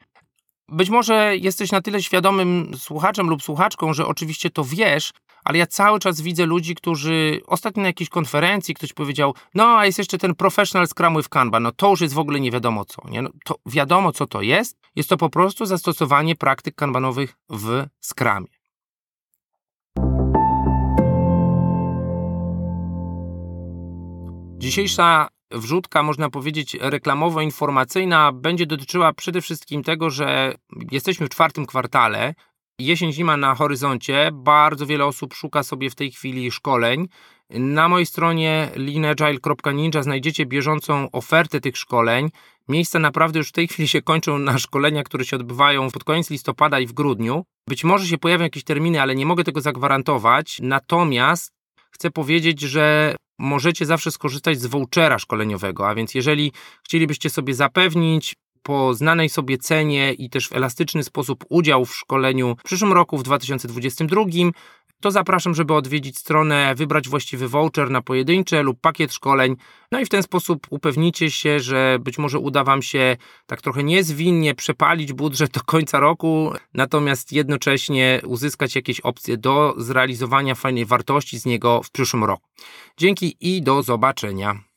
Być 0.68 0.90
może 0.90 1.36
jesteś 1.36 1.72
na 1.72 1.80
tyle 1.80 2.02
świadomym 2.02 2.70
słuchaczem 2.76 3.28
lub 3.28 3.42
słuchaczką, 3.42 3.94
że 3.94 4.06
oczywiście 4.06 4.50
to 4.50 4.64
wiesz, 4.64 5.12
ale 5.44 5.58
ja 5.58 5.66
cały 5.66 5.98
czas 5.98 6.20
widzę 6.20 6.46
ludzi, 6.46 6.74
którzy 6.74 7.40
ostatnio 7.46 7.82
na 7.82 7.88
jakiejś 7.88 8.10
konferencji 8.10 8.74
ktoś 8.74 8.92
powiedział, 8.92 9.34
no 9.54 9.78
a 9.78 9.86
jest 9.86 9.98
jeszcze 9.98 10.18
ten 10.18 10.34
professional 10.34 10.88
scrum 10.88 11.16
with 11.16 11.28
Kanban, 11.28 11.62
no 11.62 11.72
to 11.72 11.90
już 11.90 12.00
jest 12.00 12.14
w 12.14 12.18
ogóle 12.18 12.40
nie 12.40 12.50
wiadomo 12.50 12.84
co, 12.84 13.02
nie? 13.08 13.22
No, 13.22 13.30
to 13.44 13.54
wiadomo 13.66 14.12
co 14.12 14.26
to 14.26 14.42
jest, 14.42 14.78
jest 14.96 15.08
to 15.08 15.16
po 15.16 15.30
prostu 15.30 15.66
zastosowanie 15.66 16.36
praktyk 16.36 16.74
kanbanowych 16.74 17.36
w 17.50 17.84
Scrumie. 18.00 18.57
Dzisiejsza 24.58 25.28
wrzutka, 25.50 26.02
można 26.02 26.30
powiedzieć, 26.30 26.76
reklamowo-informacyjna 26.80 28.32
będzie 28.32 28.66
dotyczyła 28.66 29.12
przede 29.12 29.40
wszystkim 29.40 29.82
tego, 29.82 30.10
że 30.10 30.54
jesteśmy 30.90 31.26
w 31.26 31.30
czwartym 31.30 31.66
kwartale. 31.66 32.34
Jesień, 32.78 33.12
zima 33.12 33.36
na 33.36 33.54
horyzoncie. 33.54 34.30
Bardzo 34.32 34.86
wiele 34.86 35.04
osób 35.04 35.34
szuka 35.34 35.62
sobie 35.62 35.90
w 35.90 35.94
tej 35.94 36.10
chwili 36.10 36.50
szkoleń. 36.50 37.08
Na 37.50 37.88
mojej 37.88 38.06
stronie 38.06 38.70
leanagile.ninja 38.76 40.02
znajdziecie 40.02 40.46
bieżącą 40.46 41.10
ofertę 41.10 41.60
tych 41.60 41.76
szkoleń. 41.76 42.30
Miejsca 42.68 42.98
naprawdę 42.98 43.38
już 43.38 43.48
w 43.48 43.52
tej 43.52 43.68
chwili 43.68 43.88
się 43.88 44.02
kończą 44.02 44.38
na 44.38 44.58
szkolenia, 44.58 45.02
które 45.02 45.24
się 45.24 45.36
odbywają 45.36 45.90
pod 45.90 46.04
koniec 46.04 46.30
listopada 46.30 46.80
i 46.80 46.86
w 46.86 46.92
grudniu. 46.92 47.44
Być 47.68 47.84
może 47.84 48.06
się 48.06 48.18
pojawią 48.18 48.44
jakieś 48.44 48.64
terminy, 48.64 49.02
ale 49.02 49.14
nie 49.14 49.26
mogę 49.26 49.44
tego 49.44 49.60
zagwarantować. 49.60 50.58
Natomiast 50.62 51.52
chcę 51.90 52.10
powiedzieć, 52.10 52.60
że 52.60 53.16
możecie 53.38 53.86
zawsze 53.86 54.10
skorzystać 54.10 54.60
z 54.60 54.66
vouchera 54.66 55.18
szkoleniowego, 55.18 55.88
a 55.88 55.94
więc 55.94 56.14
jeżeli 56.14 56.52
chcielibyście 56.84 57.30
sobie 57.30 57.54
zapewnić 57.54 58.34
po 58.62 58.94
znanej 58.94 59.28
sobie 59.28 59.58
cenie 59.58 60.12
i 60.12 60.30
też 60.30 60.48
w 60.48 60.52
elastyczny 60.52 61.02
sposób 61.02 61.44
udział 61.48 61.84
w 61.84 61.94
szkoleniu 61.94 62.56
w 62.60 62.62
przyszłym 62.62 62.92
roku, 62.92 63.18
w 63.18 63.22
2022, 63.22 64.24
to 65.00 65.10
zapraszam, 65.10 65.54
żeby 65.54 65.74
odwiedzić 65.74 66.18
stronę, 66.18 66.74
wybrać 66.74 67.08
właściwy 67.08 67.48
voucher 67.48 67.90
na 67.90 68.02
pojedyncze 68.02 68.62
lub 68.62 68.80
pakiet 68.80 69.12
szkoleń. 69.12 69.56
No 69.92 70.00
i 70.00 70.04
w 70.04 70.08
ten 70.08 70.22
sposób 70.22 70.66
upewnicie 70.70 71.30
się, 71.30 71.60
że 71.60 71.98
być 72.00 72.18
może 72.18 72.38
uda 72.38 72.64
Wam 72.64 72.82
się 72.82 73.16
tak 73.46 73.62
trochę 73.62 73.84
niezwinnie 73.84 74.54
przepalić 74.54 75.12
budżet 75.12 75.50
do 75.50 75.60
końca 75.60 76.00
roku, 76.00 76.52
natomiast 76.74 77.32
jednocześnie 77.32 78.20
uzyskać 78.24 78.76
jakieś 78.76 79.00
opcje 79.00 79.36
do 79.36 79.74
zrealizowania 79.76 80.54
fajnej 80.54 80.84
wartości 80.84 81.38
z 81.38 81.46
niego 81.46 81.82
w 81.82 81.90
przyszłym 81.90 82.24
roku. 82.24 82.48
Dzięki 82.96 83.36
i 83.40 83.62
do 83.62 83.82
zobaczenia. 83.82 84.67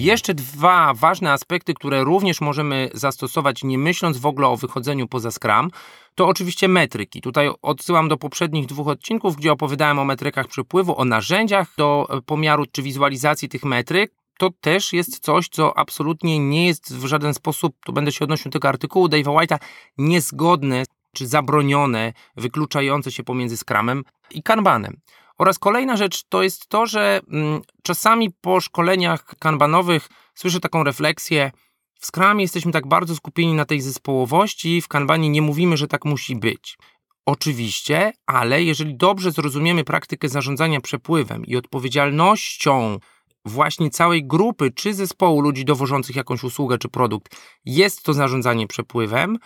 Jeszcze 0.00 0.34
dwa 0.34 0.94
ważne 0.94 1.32
aspekty, 1.32 1.74
które 1.74 2.04
również 2.04 2.40
możemy 2.40 2.90
zastosować, 2.94 3.64
nie 3.64 3.78
myśląc 3.78 4.18
w 4.18 4.26
ogóle 4.26 4.48
o 4.48 4.56
wychodzeniu 4.56 5.08
poza 5.08 5.30
Scrum, 5.30 5.70
to 6.14 6.28
oczywiście 6.28 6.68
metryki. 6.68 7.20
Tutaj 7.20 7.50
odsyłam 7.62 8.08
do 8.08 8.16
poprzednich 8.16 8.66
dwóch 8.66 8.88
odcinków, 8.88 9.36
gdzie 9.36 9.52
opowiadałem 9.52 9.98
o 9.98 10.04
metrykach 10.04 10.48
przepływu, 10.48 11.00
o 11.00 11.04
narzędziach 11.04 11.74
do 11.76 12.08
pomiaru 12.26 12.64
czy 12.72 12.82
wizualizacji 12.82 13.48
tych 13.48 13.64
metryk. 13.64 14.12
To 14.38 14.50
też 14.60 14.92
jest 14.92 15.18
coś, 15.18 15.48
co 15.48 15.78
absolutnie 15.78 16.38
nie 16.38 16.66
jest 16.66 16.96
w 16.96 17.06
żaden 17.06 17.34
sposób, 17.34 17.76
tu 17.84 17.92
będę 17.92 18.12
się 18.12 18.24
odnosił 18.24 18.50
do 18.50 18.52
tego 18.52 18.68
artykułu 18.68 19.06
Dave'a 19.06 19.34
White'a, 19.34 19.58
niezgodne 19.98 20.84
czy 21.14 21.26
zabronione, 21.26 22.12
wykluczające 22.36 23.12
się 23.12 23.22
pomiędzy 23.22 23.56
Scrumem 23.56 24.04
i 24.30 24.42
Kanbanem. 24.42 25.00
Oraz 25.40 25.58
kolejna 25.58 25.96
rzecz 25.96 26.22
to 26.28 26.42
jest 26.42 26.66
to, 26.68 26.86
że 26.86 27.20
mm, 27.32 27.60
czasami 27.82 28.30
po 28.40 28.60
szkoleniach 28.60 29.24
kanbanowych 29.38 30.08
słyszę 30.34 30.60
taką 30.60 30.84
refleksję, 30.84 31.50
w 32.00 32.06
Scrumie 32.06 32.42
jesteśmy 32.42 32.72
tak 32.72 32.86
bardzo 32.86 33.16
skupieni 33.16 33.54
na 33.54 33.64
tej 33.64 33.80
zespołowości, 33.80 34.80
w 34.80 34.88
kanbanie 34.88 35.28
nie 35.28 35.42
mówimy, 35.42 35.76
że 35.76 35.88
tak 35.88 36.04
musi 36.04 36.36
być. 36.36 36.78
Oczywiście, 37.26 38.12
ale 38.26 38.62
jeżeli 38.62 38.96
dobrze 38.96 39.32
zrozumiemy 39.32 39.84
praktykę 39.84 40.28
zarządzania 40.28 40.80
przepływem 40.80 41.46
i 41.46 41.56
odpowiedzialnością 41.56 42.98
właśnie 43.44 43.90
całej 43.90 44.26
grupy 44.26 44.70
czy 44.70 44.94
zespołu 44.94 45.40
ludzi 45.40 45.64
dowożących 45.64 46.16
jakąś 46.16 46.44
usługę 46.44 46.78
czy 46.78 46.88
produkt, 46.88 47.36
jest 47.64 48.02
to 48.02 48.14
zarządzanie 48.14 48.66
przepływem, 48.66 49.38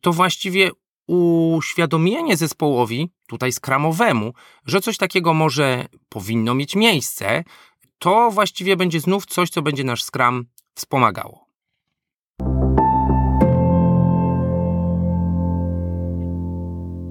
to 0.00 0.12
właściwie 0.12 0.70
uświadomienie 1.08 2.36
zespołowi, 2.36 3.08
tutaj 3.26 3.52
skramowemu, 3.52 4.32
że 4.66 4.80
coś 4.80 4.96
takiego 4.96 5.34
może 5.34 5.86
powinno 6.08 6.54
mieć 6.54 6.76
miejsce, 6.76 7.44
to 7.98 8.30
właściwie 8.30 8.76
będzie 8.76 9.00
znów 9.00 9.26
coś, 9.26 9.50
co 9.50 9.62
będzie 9.62 9.84
nasz 9.84 10.02
skram 10.02 10.44
wspomagało. 10.74 11.48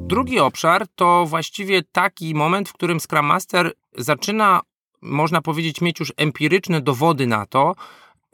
Drugi 0.07 0.39
obszar 0.39 0.87
to 0.95 1.25
właściwie 1.25 1.83
taki 1.83 2.35
moment, 2.35 2.69
w 2.69 2.73
którym 2.73 2.99
Scrum 2.99 3.25
Master 3.25 3.73
zaczyna, 3.97 4.61
można 5.01 5.41
powiedzieć, 5.41 5.81
mieć 5.81 5.99
już 5.99 6.13
empiryczne 6.17 6.81
dowody 6.81 7.27
na 7.27 7.45
to, 7.45 7.75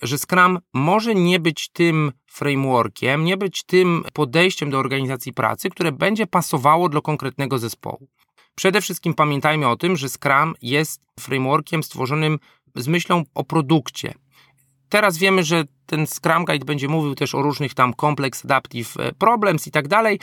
że 0.04 0.18
Scrum 0.18 0.60
może 0.74 1.16
nie 1.16 1.40
być 1.40 1.70
tym 1.70 2.12
frameworkiem, 2.26 3.24
nie 3.24 3.38
być 3.38 3.64
tym 3.64 4.04
podejściem 4.14 4.70
do 4.70 4.80
organizacji 4.80 5.34
pracy, 5.34 5.70
które 5.70 5.92
będzie 5.92 6.28
pasowało 6.28 6.90
do 6.90 7.02
konkretnego 7.02 7.60
zespołu. 7.60 8.08
Przede 8.56 8.82
wszystkim 8.82 9.14
pamiętajmy 9.14 9.68
o 9.68 9.76
tym, 9.76 9.96
że 9.98 10.10
Scrum 10.10 10.54
jest 10.62 11.02
frameworkiem 11.20 11.84
stworzonym 11.84 12.40
z 12.76 12.88
myślą 12.88 13.24
o 13.36 13.44
produkcie. 13.44 14.14
Teraz 14.90 15.18
wiemy, 15.18 15.44
że 15.44 15.64
ten 15.86 16.08
Scrum 16.08 16.46
Guide 16.46 16.66
będzie 16.66 16.88
mówił 16.88 17.16
też 17.16 17.36
o 17.36 17.42
różnych 17.42 17.74
tam 17.74 17.94
complex 18.02 18.46
adaptive 18.46 18.98
e, 18.98 19.14
problems 19.14 19.68
i 19.68 19.72
tak 19.72 19.88
dalej, 19.88 20.20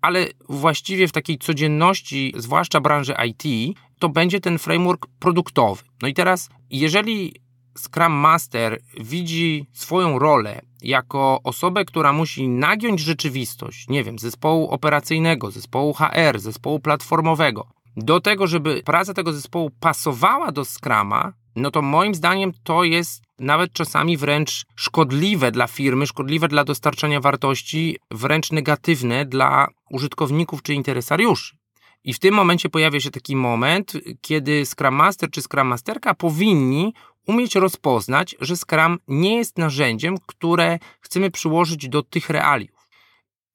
ale 0.00 0.26
właściwie 0.48 1.08
w 1.08 1.12
takiej 1.12 1.38
codzienności, 1.38 2.32
zwłaszcza 2.36 2.80
branży 2.80 3.14
IT, 3.26 3.76
to 3.98 4.08
będzie 4.08 4.40
ten 4.40 4.58
framework 4.58 5.06
produktowy. 5.18 5.82
No 6.02 6.08
i 6.08 6.14
teraz, 6.14 6.48
jeżeli 6.70 7.34
Scrum 7.76 8.12
Master 8.12 8.80
widzi 9.00 9.66
swoją 9.72 10.18
rolę 10.18 10.62
jako 10.82 11.40
osobę, 11.44 11.84
która 11.84 12.12
musi 12.12 12.48
nagiąć 12.48 13.00
rzeczywistość, 13.00 13.88
nie 13.88 14.04
wiem, 14.04 14.18
zespołu 14.18 14.70
operacyjnego, 14.70 15.50
zespołu 15.50 15.92
HR, 15.92 16.38
zespołu 16.38 16.80
platformowego, 16.80 17.66
do 17.96 18.20
tego, 18.20 18.46
żeby 18.46 18.82
praca 18.84 19.14
tego 19.14 19.32
zespołu 19.32 19.70
pasowała 19.80 20.52
do 20.52 20.64
Scrama, 20.64 21.32
no 21.56 21.70
to 21.70 21.82
moim 21.82 22.14
zdaniem 22.14 22.52
to 22.62 22.84
jest 22.84 23.22
nawet 23.38 23.72
czasami 23.72 24.16
wręcz 24.16 24.64
szkodliwe 24.76 25.52
dla 25.52 25.66
firmy, 25.66 26.06
szkodliwe 26.06 26.48
dla 26.48 26.64
dostarczania 26.64 27.20
wartości, 27.20 27.96
wręcz 28.10 28.52
negatywne 28.52 29.24
dla 29.24 29.66
użytkowników 29.90 30.62
czy 30.62 30.74
interesariuszy. 30.74 31.56
I 32.04 32.12
w 32.12 32.18
tym 32.18 32.34
momencie 32.34 32.68
pojawia 32.68 33.00
się 33.00 33.10
taki 33.10 33.36
moment, 33.36 33.92
kiedy 34.20 34.66
Scrum 34.66 34.94
Master 34.94 35.30
czy 35.30 35.42
Scrum 35.42 35.66
Masterka 35.66 36.14
powinni 36.14 36.94
umieć 37.26 37.54
rozpoznać, 37.54 38.36
że 38.40 38.56
Scrum 38.56 38.98
nie 39.08 39.36
jest 39.36 39.58
narzędziem, 39.58 40.14
które 40.26 40.78
chcemy 41.00 41.30
przyłożyć 41.30 41.88
do 41.88 42.02
tych 42.02 42.30
realiów. 42.30 42.88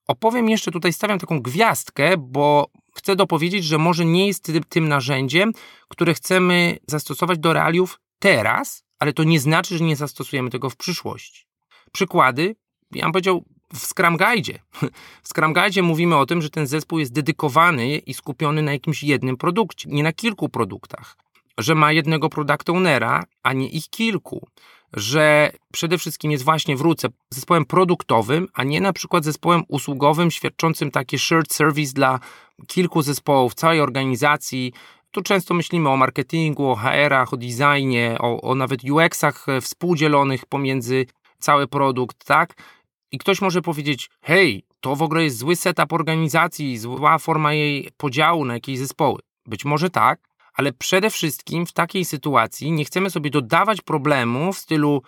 Opowiem 0.08 0.50
jeszcze 0.50 0.72
tutaj, 0.72 0.94
stawiam 0.94 1.20
taką 1.20 1.42
gwiazdkę, 1.42 2.18
bo 2.18 2.68
chcę 2.96 3.16
dopowiedzieć, 3.16 3.66
że 3.66 3.78
może 3.78 4.06
nie 4.06 4.28
jest 4.28 4.51
tym 4.70 4.88
narzędziem, 4.88 5.54
które 5.88 6.13
chcemy 6.13 6.78
zastosować 6.88 7.40
do 7.40 7.54
realiów 7.54 8.00
teraz, 8.20 8.84
ale 9.00 9.13
to 9.13 9.24
nie 9.24 9.40
znaczy, 9.40 9.78
że 9.78 9.84
nie 9.84 9.96
zastosujemy 9.96 10.50
tego 10.50 10.70
w 10.70 10.75
przyszłości. 10.75 11.46
Przykłady, 11.92 12.56
ja 12.92 13.04
bym 13.04 13.12
powiedział, 13.12 13.46
w 13.74 13.80
Scrum 13.80 14.18
Guide. 14.18 14.60
W 15.24 15.28
Scrum 15.28 15.54
Guide 15.54 15.82
mówimy 15.82 16.18
o 16.18 16.25
tym, 16.25 16.42
że 16.42 16.50
ten 16.50 16.68
zespół 16.68 17.00
jest 17.00 17.13
dedykowany 17.13 17.98
i 17.98 18.13
skupiony 18.13 18.62
na 18.62 18.72
jakimś 18.72 19.04
jednym 19.04 19.38
produkcie, 19.38 19.90
nie 19.90 20.04
na 20.04 20.13
kilku 20.13 20.50
produktach. 20.50 21.18
Że 21.58 21.75
ma 21.75 21.91
jednego 21.91 22.29
product 22.29 22.70
ownera, 22.70 23.24
a 23.43 23.53
nie 23.53 23.70
ich 23.70 23.89
kilku. 23.89 24.48
Że 24.93 25.51
przede 25.74 25.98
wszystkim 25.98 26.31
jest 26.31 26.43
właśnie, 26.43 26.77
wrócę, 26.77 27.08
zespołem 27.29 27.65
produktowym, 27.65 28.48
a 28.53 28.63
nie 28.63 28.81
na 28.81 28.93
przykład 28.93 29.24
zespołem 29.24 29.63
usługowym 29.67 30.31
świadczącym 30.31 30.91
takie 30.91 31.20
shared 31.20 31.53
service 31.53 31.93
dla 31.93 32.20
kilku 32.67 33.01
zespołów, 33.01 33.53
całej 33.53 33.81
organizacji, 33.81 34.74
tu 35.12 35.22
często 35.22 35.53
myślimy 35.53 35.89
o 35.89 35.98
marketingu, 35.98 36.70
o 36.70 36.75
HR-ach, 36.75 37.34
o 37.34 37.38
designie, 37.38 38.17
o, 38.20 38.41
o 38.41 38.55
nawet 38.55 38.84
UX-ach 38.84 39.46
współdzielonych 39.62 40.46
pomiędzy 40.46 41.05
cały 41.39 41.67
produkt, 41.67 42.25
tak? 42.25 42.53
I 43.12 43.17
ktoś 43.17 43.41
może 43.41 43.62
powiedzieć, 43.62 44.10
hej, 44.22 44.63
to 44.81 44.96
w 44.96 45.01
ogóle 45.01 45.24
jest 45.24 45.38
zły 45.38 45.55
setup 45.55 45.93
organizacji, 45.93 46.77
zła 46.77 47.17
forma 47.17 47.53
jej 47.53 47.89
podziału 47.98 48.46
na 48.46 48.53
jakieś 48.53 48.79
zespoły. 48.79 49.20
Być 49.46 49.65
może 49.65 49.89
tak, 49.89 50.20
ale 50.53 50.74
przede 50.74 51.10
wszystkim 51.10 51.65
w 51.65 51.74
takiej 51.74 52.05
sytuacji 52.05 52.72
nie 52.72 52.86
chcemy 52.86 53.10
sobie 53.10 53.29
dodawać 53.29 53.81
problemu 53.81 54.53
w 54.53 54.58
stylu 54.58 55.01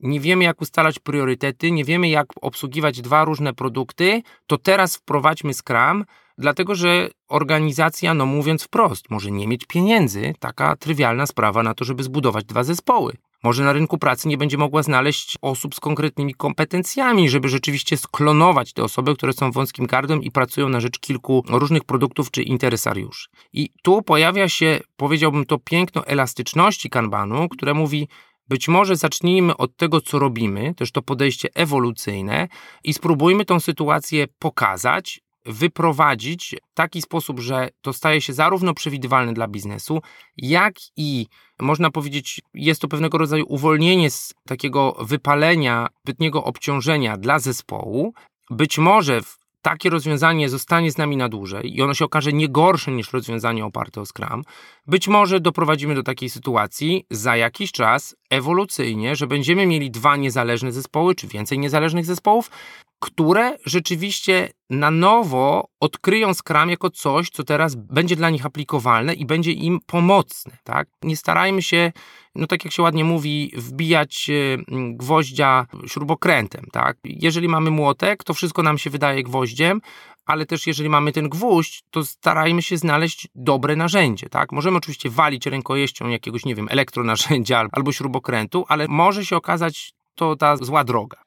nie 0.00 0.20
wiemy 0.20 0.44
jak 0.44 0.62
ustalać 0.62 0.98
priorytety, 0.98 1.70
nie 1.70 1.84
wiemy 1.84 2.08
jak 2.08 2.26
obsługiwać 2.40 3.00
dwa 3.00 3.24
różne 3.24 3.54
produkty, 3.54 4.22
to 4.46 4.58
teraz 4.58 4.96
wprowadźmy 4.96 5.54
Scrum, 5.54 6.04
dlatego 6.38 6.74
że 6.74 7.08
organizacja, 7.28 8.14
no 8.14 8.26
mówiąc 8.26 8.62
wprost, 8.62 9.10
może 9.10 9.30
nie 9.30 9.48
mieć 9.48 9.66
pieniędzy, 9.66 10.34
taka 10.38 10.76
trywialna 10.76 11.26
sprawa 11.26 11.62
na 11.62 11.74
to, 11.74 11.84
żeby 11.84 12.02
zbudować 12.02 12.44
dwa 12.44 12.64
zespoły. 12.64 13.16
Może 13.42 13.64
na 13.64 13.72
rynku 13.72 13.98
pracy 13.98 14.28
nie 14.28 14.38
będzie 14.38 14.58
mogła 14.58 14.82
znaleźć 14.82 15.36
osób 15.42 15.74
z 15.74 15.80
konkretnymi 15.80 16.34
kompetencjami, 16.34 17.30
żeby 17.30 17.48
rzeczywiście 17.48 17.96
sklonować 17.96 18.72
te 18.72 18.84
osoby, 18.84 19.14
które 19.14 19.32
są 19.32 19.52
wąskim 19.52 19.86
gardłem 19.86 20.22
i 20.22 20.30
pracują 20.30 20.68
na 20.68 20.80
rzecz 20.80 20.98
kilku 20.98 21.44
różnych 21.48 21.84
produktów 21.84 22.30
czy 22.30 22.42
interesariuszy. 22.42 23.28
I 23.52 23.68
tu 23.82 24.02
pojawia 24.02 24.48
się, 24.48 24.80
powiedziałbym 24.96 25.44
to, 25.44 25.58
piękno 25.58 26.06
elastyczności 26.06 26.90
kanbanu, 26.90 27.48
które 27.48 27.74
mówi, 27.74 28.08
być 28.48 28.68
może 28.68 28.96
zacznijmy 28.96 29.56
od 29.56 29.76
tego, 29.76 30.00
co 30.00 30.18
robimy, 30.18 30.74
też 30.74 30.92
to 30.92 31.02
podejście 31.02 31.48
ewolucyjne, 31.54 32.48
i 32.84 32.94
spróbujmy 32.94 33.44
tą 33.44 33.60
sytuację 33.60 34.26
pokazać, 34.38 35.20
wyprowadzić 35.46 36.54
w 36.70 36.74
taki 36.74 37.02
sposób, 37.02 37.40
że 37.40 37.68
to 37.82 37.92
staje 37.92 38.20
się 38.20 38.32
zarówno 38.32 38.74
przewidywalne 38.74 39.34
dla 39.34 39.48
biznesu, 39.48 40.02
jak 40.36 40.74
i 40.96 41.26
można 41.60 41.90
powiedzieć, 41.90 42.40
jest 42.54 42.80
to 42.80 42.88
pewnego 42.88 43.18
rodzaju 43.18 43.44
uwolnienie 43.48 44.10
z 44.10 44.34
takiego 44.48 44.96
wypalenia, 45.00 45.88
zbytniego 46.04 46.44
obciążenia 46.44 47.16
dla 47.16 47.38
zespołu. 47.38 48.14
Być 48.50 48.78
może 48.78 49.20
takie 49.62 49.90
rozwiązanie 49.90 50.48
zostanie 50.48 50.90
z 50.90 50.98
nami 50.98 51.16
na 51.16 51.28
dłużej 51.28 51.76
i 51.76 51.82
ono 51.82 51.94
się 51.94 52.04
okaże 52.04 52.32
nie 52.32 52.48
gorsze 52.48 52.92
niż 52.92 53.12
rozwiązanie 53.12 53.64
oparte 53.64 54.00
o 54.00 54.06
Scrum, 54.06 54.42
być 54.86 55.08
może 55.08 55.40
doprowadzimy 55.40 55.94
do 55.94 56.02
takiej 56.02 56.30
sytuacji 56.30 57.04
za 57.10 57.36
jakiś 57.36 57.72
czas 57.72 58.16
ewolucyjnie, 58.30 59.16
że 59.16 59.26
będziemy 59.26 59.66
mieli 59.66 59.90
dwa 59.90 60.16
niezależne 60.16 60.72
zespoły, 60.72 61.14
czy 61.14 61.28
więcej 61.28 61.58
niezależnych 61.58 62.04
zespołów, 62.04 62.50
które 62.98 63.56
rzeczywiście 63.66 64.48
na 64.70 64.90
nowo 64.90 65.68
odkryją 65.80 66.34
Scrum 66.34 66.70
jako 66.70 66.90
coś, 66.90 67.30
co 67.30 67.44
teraz 67.44 67.74
będzie 67.74 68.16
dla 68.16 68.30
nich 68.30 68.46
aplikowalne 68.46 69.14
i 69.14 69.26
będzie 69.26 69.52
im 69.52 69.80
pomocne. 69.86 70.56
Tak? 70.64 70.88
Nie 71.02 71.16
starajmy 71.16 71.62
się, 71.62 71.92
no 72.34 72.46
tak 72.46 72.64
jak 72.64 72.72
się 72.72 72.82
ładnie 72.82 73.04
mówi, 73.04 73.52
wbijać 73.56 74.30
e, 74.30 74.58
gwoździa 74.92 75.66
śrubokrętem. 75.86 76.64
Tak? 76.72 76.96
Jeżeli 77.04 77.48
mamy 77.48 77.70
młotek, 77.70 78.24
to 78.24 78.34
wszystko 78.34 78.62
nam 78.62 78.78
się 78.78 78.90
wydaje 78.90 79.22
gwoździem, 79.22 79.80
ale 80.26 80.46
też 80.46 80.66
jeżeli 80.66 80.88
mamy 80.88 81.12
ten 81.12 81.28
gwóźdź, 81.28 81.82
to 81.90 82.04
starajmy 82.04 82.62
się 82.62 82.76
znaleźć 82.76 83.28
dobre 83.34 83.76
narzędzie, 83.76 84.28
tak? 84.28 84.52
Możemy 84.52 84.78
oczywiście 84.78 85.10
walić 85.10 85.46
rękojeścią 85.46 86.08
jakiegoś, 86.08 86.44
nie 86.44 86.54
wiem, 86.54 86.66
elektronarzędzia 86.70 87.66
albo 87.72 87.92
śrubokrętu, 87.92 88.64
ale 88.68 88.88
może 88.88 89.24
się 89.24 89.36
okazać 89.36 89.92
to 90.14 90.36
ta 90.36 90.56
zła 90.56 90.84
droga. 90.84 91.22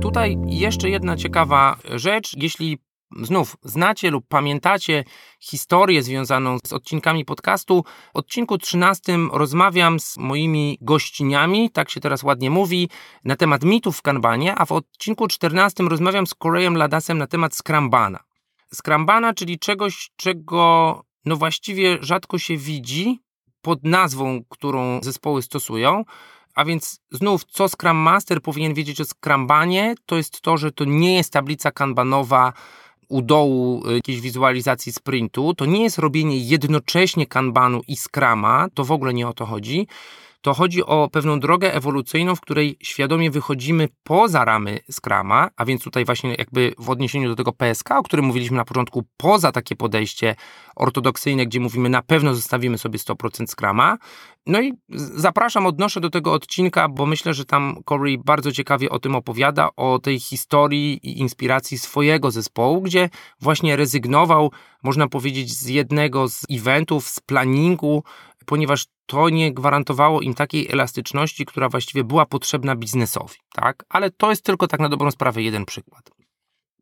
Tutaj 0.00 0.36
jeszcze 0.46 0.90
jedna 0.90 1.16
ciekawa 1.16 1.76
rzecz. 1.94 2.36
Jeśli 2.36 2.78
znów 3.22 3.56
znacie 3.62 4.10
lub 4.10 4.24
pamiętacie 4.28 5.04
historię 5.40 6.02
związaną 6.02 6.58
z 6.66 6.72
odcinkami 6.72 7.24
podcastu, 7.24 7.84
w 8.14 8.16
odcinku 8.16 8.58
13 8.58 9.18
rozmawiam 9.32 10.00
z 10.00 10.16
moimi 10.16 10.78
gościniami, 10.80 11.70
tak 11.70 11.90
się 11.90 12.00
teraz 12.00 12.22
ładnie 12.22 12.50
mówi, 12.50 12.88
na 13.24 13.36
temat 13.36 13.64
mitów 13.64 13.98
w 13.98 14.02
kanbanie, 14.02 14.54
a 14.54 14.64
w 14.64 14.72
odcinku 14.72 15.28
14 15.28 15.84
rozmawiam 15.84 16.26
z 16.26 16.34
Korejem 16.34 16.76
Ladasem 16.76 17.18
na 17.18 17.26
temat 17.26 17.54
Scrambana. 17.54 18.18
Scrambana, 18.74 19.34
czyli 19.34 19.58
czegoś, 19.58 20.10
czego 20.16 21.02
no 21.24 21.36
właściwie 21.36 21.98
rzadko 22.00 22.38
się 22.38 22.56
widzi 22.56 23.20
pod 23.62 23.84
nazwą, 23.84 24.40
którą 24.48 25.00
zespoły 25.02 25.42
stosują, 25.42 26.04
a 26.54 26.64
więc 26.64 27.00
znów, 27.10 27.44
co 27.44 27.68
Scrum 27.68 27.96
Master 27.96 28.42
powinien 28.42 28.74
wiedzieć 28.74 29.00
o 29.00 29.04
Scrambanie, 29.04 29.94
to 30.06 30.16
jest 30.16 30.40
to, 30.40 30.56
że 30.56 30.72
to 30.72 30.84
nie 30.84 31.16
jest 31.16 31.32
tablica 31.32 31.70
kanbanowa 31.70 32.52
u 33.08 33.22
dołu 33.22 33.88
y, 33.88 33.94
jakiejś 33.94 34.20
wizualizacji 34.20 34.92
sprintu. 34.92 35.54
To 35.54 35.66
nie 35.66 35.82
jest 35.82 35.98
robienie 35.98 36.38
jednocześnie 36.38 37.26
kanbanu 37.26 37.80
i 37.88 37.96
Scrama, 37.96 38.68
to 38.74 38.84
w 38.84 38.92
ogóle 38.92 39.14
nie 39.14 39.28
o 39.28 39.32
to 39.32 39.46
chodzi 39.46 39.86
to 40.40 40.54
chodzi 40.54 40.84
o 40.84 41.08
pewną 41.12 41.40
drogę 41.40 41.74
ewolucyjną, 41.74 42.36
w 42.36 42.40
której 42.40 42.76
świadomie 42.82 43.30
wychodzimy 43.30 43.88
poza 44.02 44.44
ramy 44.44 44.80
Scrama, 44.90 45.50
a 45.56 45.64
więc 45.64 45.82
tutaj 45.82 46.04
właśnie 46.04 46.34
jakby 46.34 46.74
w 46.78 46.90
odniesieniu 46.90 47.28
do 47.28 47.36
tego 47.36 47.52
PSK, 47.52 47.90
o 47.90 48.02
którym 48.02 48.24
mówiliśmy 48.24 48.56
na 48.56 48.64
początku, 48.64 49.04
poza 49.16 49.52
takie 49.52 49.76
podejście 49.76 50.34
ortodoksyjne, 50.76 51.46
gdzie 51.46 51.60
mówimy 51.60 51.88
na 51.88 52.02
pewno 52.02 52.34
zostawimy 52.34 52.78
sobie 52.78 52.98
100% 52.98 53.46
Scrama. 53.46 53.98
No 54.46 54.60
i 54.60 54.72
zapraszam, 55.14 55.66
odnoszę 55.66 56.00
do 56.00 56.10
tego 56.10 56.32
odcinka, 56.32 56.88
bo 56.88 57.06
myślę, 57.06 57.34
że 57.34 57.44
tam 57.44 57.82
Corey 57.84 58.18
bardzo 58.18 58.52
ciekawie 58.52 58.90
o 58.90 58.98
tym 58.98 59.14
opowiada, 59.14 59.68
o 59.76 59.98
tej 59.98 60.20
historii 60.20 61.00
i 61.02 61.18
inspiracji 61.18 61.78
swojego 61.78 62.30
zespołu, 62.30 62.80
gdzie 62.80 63.10
właśnie 63.40 63.76
rezygnował, 63.76 64.52
można 64.82 65.08
powiedzieć, 65.08 65.52
z 65.52 65.66
jednego 65.66 66.28
z 66.28 66.46
eventów, 66.50 67.08
z 67.08 67.20
planningu, 67.20 68.04
ponieważ 68.48 68.86
to 69.06 69.28
nie 69.28 69.54
gwarantowało 69.54 70.20
im 70.20 70.34
takiej 70.34 70.68
elastyczności, 70.72 71.46
która 71.46 71.68
właściwie 71.68 72.04
była 72.04 72.26
potrzebna 72.26 72.76
biznesowi, 72.76 73.36
tak? 73.52 73.84
Ale 73.88 74.10
to 74.10 74.30
jest 74.30 74.44
tylko 74.44 74.66
tak 74.66 74.80
na 74.80 74.88
dobrą 74.88 75.10
sprawę 75.10 75.42
jeden 75.42 75.64
przykład. 75.64 76.10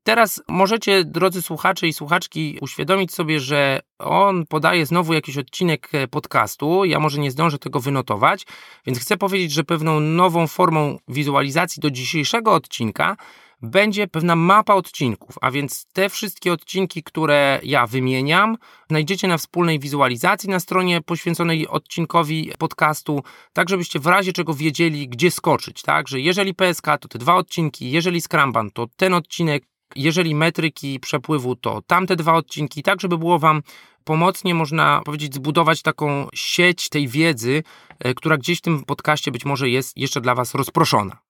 Teraz 0.02 0.42
możecie, 0.48 1.04
drodzy 1.04 1.42
słuchacze 1.42 1.88
i 1.88 1.92
słuchaczki, 1.92 2.58
uświadomić 2.60 3.14
sobie, 3.14 3.40
że 3.40 3.80
on 3.98 4.46
podaje 4.46 4.86
znowu 4.86 5.12
jakiś 5.14 5.38
odcinek 5.38 5.88
e, 5.92 6.08
podcastu. 6.08 6.84
Ja 6.84 7.00
może 7.00 7.20
nie 7.20 7.30
zdążę 7.30 7.58
tego 7.58 7.80
wynotować, 7.80 8.46
więc 8.86 8.98
chcę 8.98 9.16
powiedzieć, 9.16 9.52
że 9.52 9.64
pewną 9.64 10.00
nową 10.00 10.46
formą 10.46 10.98
wizualizacji 11.08 11.80
do 11.80 11.90
dzisiejszego 11.90 12.54
odcinka 12.54 13.16
będzie 13.62 14.06
pewna 14.06 14.36
mapa 14.36 14.74
odcinków, 14.74 15.34
a 15.40 15.50
więc 15.50 15.86
te 15.92 16.08
wszystkie 16.08 16.52
odcinki, 16.52 17.02
które 17.02 17.60
ja 17.62 17.86
wymieniam, 17.86 18.56
znajdziecie 18.88 19.28
na 19.28 19.38
wspólnej 19.38 19.78
wizualizacji 19.78 20.48
na 20.48 20.60
stronie 20.60 21.00
poświęconej 21.02 21.68
odcinkowi 21.68 22.52
podcastu, 22.58 23.22
tak 23.52 23.68
żebyście 23.68 23.98
w 24.00 24.06
razie 24.06 24.32
czego 24.32 24.54
wiedzieli, 24.54 25.08
gdzie 25.08 25.30
skoczyć, 25.30 25.82
tak, 25.82 26.08
że 26.08 26.20
jeżeli 26.20 26.54
PSK 26.54 26.86
to 27.00 27.08
te 27.08 27.18
dwa 27.18 27.34
odcinki, 27.34 27.90
jeżeli 27.90 28.20
Scramban 28.20 28.70
to 28.70 28.86
ten 28.96 29.14
odcinek, 29.14 29.64
jeżeli 29.96 30.34
metryki 30.34 31.00
przepływu 31.00 31.56
to 31.56 31.82
tamte 31.86 32.16
dwa 32.16 32.34
odcinki, 32.34 32.82
tak 32.82 33.00
żeby 33.00 33.18
było 33.18 33.38
Wam 33.38 33.62
pomocnie, 34.04 34.54
można 34.54 35.00
powiedzieć, 35.04 35.34
zbudować 35.34 35.82
taką 35.82 36.28
sieć 36.34 36.88
tej 36.88 37.08
wiedzy, 37.08 37.62
e, 37.98 38.14
która 38.14 38.36
gdzieś 38.36 38.58
w 38.58 38.62
tym 38.62 38.84
podcaście 38.84 39.30
być 39.30 39.44
może 39.44 39.68
jest 39.68 39.96
jeszcze 39.96 40.20
dla 40.20 40.34
Was 40.34 40.54
rozproszona. 40.54 41.25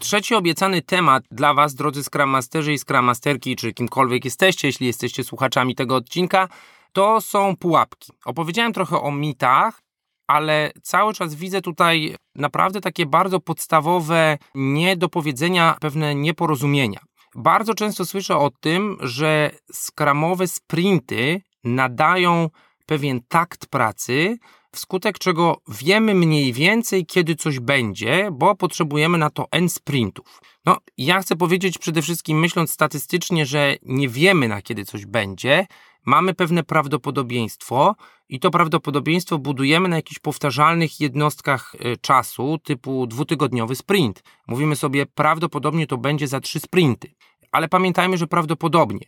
Trzeci 0.00 0.34
obiecany 0.34 0.82
temat 0.82 1.24
dla 1.30 1.54
Was, 1.54 1.74
drodzy 1.74 2.04
Scrum 2.04 2.30
Masterzy 2.30 2.72
i 2.72 2.78
Scrum 2.78 3.04
Masterki, 3.04 3.56
czy 3.56 3.72
kimkolwiek 3.72 4.24
jesteście, 4.24 4.68
jeśli 4.68 4.86
jesteście 4.86 5.24
słuchaczami 5.24 5.74
tego 5.74 5.96
odcinka, 5.96 6.48
to 6.92 7.20
są 7.20 7.56
pułapki. 7.56 8.12
Opowiedziałem 8.24 8.72
trochę 8.72 9.00
o 9.00 9.12
mitach, 9.12 9.82
ale 10.26 10.70
cały 10.82 11.14
czas 11.14 11.34
widzę 11.34 11.60
tutaj 11.60 12.14
naprawdę 12.34 12.80
takie 12.80 13.06
bardzo 13.06 13.40
podstawowe 13.40 14.38
niedopowiedzenia, 14.54 15.76
pewne 15.80 16.14
nieporozumienia. 16.14 17.00
Bardzo 17.34 17.74
często 17.74 18.06
słyszę 18.06 18.36
o 18.36 18.50
tym, 18.60 18.96
że 19.00 19.50
skramowe 19.72 20.48
sprinty 20.48 21.42
nadają 21.64 22.48
pewien 22.86 23.20
takt 23.28 23.66
pracy, 23.66 24.38
wskutek 24.72 25.18
czego 25.18 25.60
wiemy 25.68 26.14
mniej 26.14 26.52
więcej, 26.52 27.06
kiedy 27.06 27.34
coś 27.34 27.60
będzie, 27.60 28.28
bo 28.32 28.54
potrzebujemy 28.54 29.18
na 29.18 29.30
to 29.30 29.46
N 29.50 29.68
sprintów. 29.68 30.40
No, 30.66 30.78
ja 30.98 31.22
chcę 31.22 31.36
powiedzieć 31.36 31.78
przede 31.78 32.02
wszystkim, 32.02 32.38
myśląc 32.38 32.70
statystycznie, 32.70 33.46
że 33.46 33.76
nie 33.82 34.08
wiemy, 34.08 34.48
na 34.48 34.62
kiedy 34.62 34.84
coś 34.84 35.06
będzie, 35.06 35.66
mamy 36.06 36.34
pewne 36.34 36.62
prawdopodobieństwo 36.62 37.96
i 38.28 38.40
to 38.40 38.50
prawdopodobieństwo 38.50 39.38
budujemy 39.38 39.88
na 39.88 39.96
jakichś 39.96 40.18
powtarzalnych 40.18 41.00
jednostkach 41.00 41.74
e, 41.78 41.96
czasu, 41.96 42.58
typu 42.64 43.06
dwutygodniowy 43.06 43.76
sprint. 43.76 44.22
Mówimy 44.46 44.76
sobie, 44.76 45.06
prawdopodobnie 45.06 45.86
to 45.86 45.98
będzie 45.98 46.28
za 46.28 46.40
trzy 46.40 46.60
sprinty. 46.60 47.14
Ale 47.52 47.68
pamiętajmy, 47.68 48.18
że 48.18 48.26
prawdopodobnie. 48.26 49.06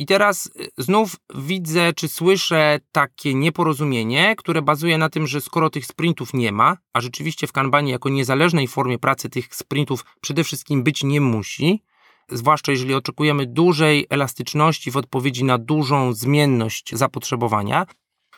I 0.00 0.06
teraz 0.06 0.46
y, 0.46 0.70
znów 0.78 1.16
widzę, 1.34 1.92
czy 1.92 2.08
słyszę 2.08 2.80
takie 2.92 3.34
nieporozumienie, 3.34 4.36
które 4.36 4.62
bazuje 4.62 4.98
na 4.98 5.08
tym, 5.08 5.26
że 5.26 5.40
skoro 5.40 5.70
tych 5.70 5.86
sprintów 5.86 6.34
nie 6.34 6.52
ma, 6.52 6.76
a 6.92 7.00
rzeczywiście 7.00 7.46
w 7.46 7.52
Kanbanie 7.52 7.92
jako 7.92 8.08
niezależnej 8.08 8.68
formie 8.68 8.98
pracy 8.98 9.28
tych 9.30 9.54
sprintów 9.54 10.04
przede 10.20 10.44
wszystkim 10.44 10.82
być 10.82 11.04
nie 11.04 11.20
musi, 11.20 11.82
zwłaszcza 12.28 12.72
jeżeli 12.72 12.94
oczekujemy 12.94 13.46
dużej 13.46 14.06
elastyczności 14.10 14.90
w 14.90 14.96
odpowiedzi 14.96 15.44
na 15.44 15.58
dużą 15.58 16.12
zmienność 16.12 16.96
zapotrzebowania, 16.96 17.86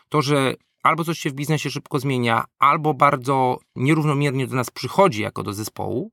to 0.08 0.22
że 0.22 0.54
albo 0.82 1.04
coś 1.04 1.18
się 1.18 1.30
w 1.30 1.34
biznesie 1.34 1.70
szybko 1.70 1.98
zmienia, 1.98 2.44
albo 2.58 2.94
bardzo 2.94 3.58
nierównomiernie 3.76 4.46
do 4.46 4.56
nas 4.56 4.70
przychodzi 4.70 5.22
jako 5.22 5.42
do 5.42 5.52
zespołu, 5.52 6.12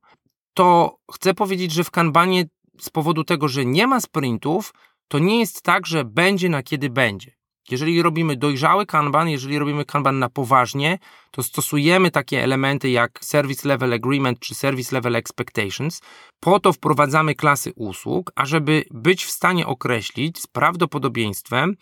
to 0.53 0.97
chcę 1.11 1.33
powiedzieć, 1.33 1.71
że 1.71 1.83
w 1.83 1.91
Kanbanie 1.91 2.45
z 2.81 2.89
powodu 2.89 3.23
tego, 3.23 3.47
że 3.47 3.65
nie 3.65 3.87
ma 3.87 4.01
sprintów, 4.01 4.73
to 5.09 5.19
nie 5.19 5.39
jest 5.39 5.61
tak, 5.61 5.87
że 5.87 6.05
będzie 6.05 6.49
na 6.49 6.63
kiedy 6.63 6.89
będzie. 6.89 7.39
Jeżeli 7.71 8.01
robimy 8.01 8.35
dojrzały 8.35 8.85
kanban, 8.85 9.29
jeżeli 9.29 9.59
robimy 9.59 9.85
kanban 9.85 10.19
na 10.19 10.29
poważnie, 10.29 10.99
to 11.31 11.43
stosujemy 11.43 12.11
takie 12.11 12.43
elementy 12.43 12.89
jak 12.89 13.25
Service 13.25 13.67
Level 13.67 13.93
Agreement 13.93 14.39
czy 14.39 14.55
Service 14.55 14.95
Level 14.95 15.15
Expectations. 15.15 16.01
Po 16.39 16.59
to 16.59 16.73
wprowadzamy 16.73 17.35
klasy 17.35 17.73
usług, 17.75 18.31
ażeby 18.35 18.83
być 18.91 19.25
w 19.25 19.31
stanie 19.31 19.67
określić 19.67 20.39
z 20.39 20.47
prawdopodobieństwem, 20.47 21.75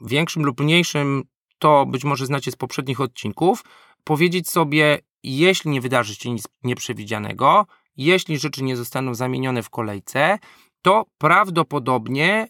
większym 0.00 0.44
lub 0.44 0.60
mniejszym, 0.60 1.22
to 1.58 1.86
być 1.86 2.04
może 2.04 2.26
znacie 2.26 2.52
z 2.52 2.56
poprzednich 2.56 3.00
odcinków, 3.00 3.64
powiedzieć 4.04 4.48
sobie, 4.50 4.98
jeśli 5.22 5.70
nie 5.70 5.80
wydarzy 5.80 6.14
się 6.14 6.30
nic 6.30 6.44
nieprzewidzianego, 6.64 7.66
jeśli 7.96 8.38
rzeczy 8.38 8.64
nie 8.64 8.76
zostaną 8.76 9.14
zamienione 9.14 9.62
w 9.62 9.70
kolejce, 9.70 10.38
to 10.82 11.04
prawdopodobnie 11.18 12.48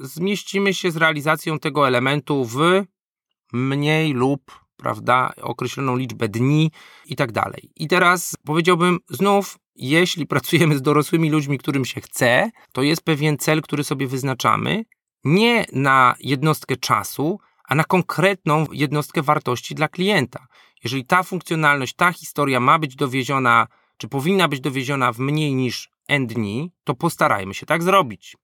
zmieścimy 0.00 0.74
się 0.74 0.90
z 0.90 0.96
realizacją 0.96 1.58
tego 1.58 1.88
elementu 1.88 2.44
w 2.44 2.84
mniej 3.52 4.12
lub 4.12 4.60
prawda, 4.80 5.32
określoną 5.42 5.96
liczbę 5.96 6.28
dni 6.28 6.70
i 7.06 7.16
tak 7.16 7.32
dalej. 7.32 7.70
I 7.76 7.88
teraz 7.88 8.36
powiedziałbym 8.44 8.98
znów, 9.08 9.58
jeśli 9.76 10.26
pracujemy 10.32 10.78
z 10.78 10.82
dorosłymi 10.82 11.30
ludźmi, 11.30 11.58
którym 11.58 11.84
się 11.84 12.00
chce, 12.00 12.50
to 12.72 12.82
jest 12.82 13.02
pewien 13.02 13.38
cel, 13.38 13.62
który 13.62 13.84
sobie 13.84 14.06
wyznaczamy, 14.06 14.84
nie 15.24 15.64
na 15.72 16.14
jednostkę 16.20 16.76
czasu, 16.76 17.38
a 17.68 17.74
na 17.74 17.84
konkretną 17.84 18.66
jednostkę 18.72 19.22
wartości 19.22 19.74
dla 19.74 19.88
klienta. 19.88 20.46
Jeżeli 20.84 21.04
ta 21.04 21.22
funkcjonalność, 21.22 21.94
ta 21.94 22.12
historia 22.12 22.60
ma 22.60 22.78
być 22.78 22.96
dowieziona, 22.96 23.66
czy 23.96 24.08
powinna 24.08 24.48
być 24.48 24.60
dowieziona 24.60 25.12
w 25.12 25.18
mniej 25.18 25.54
niż 25.54 25.90
N 26.08 26.26
dni, 26.26 26.72
to 26.84 26.94
postarajmy 26.94 27.54
się 27.54 27.66
tak 27.66 27.82
zrobić. 27.82 28.36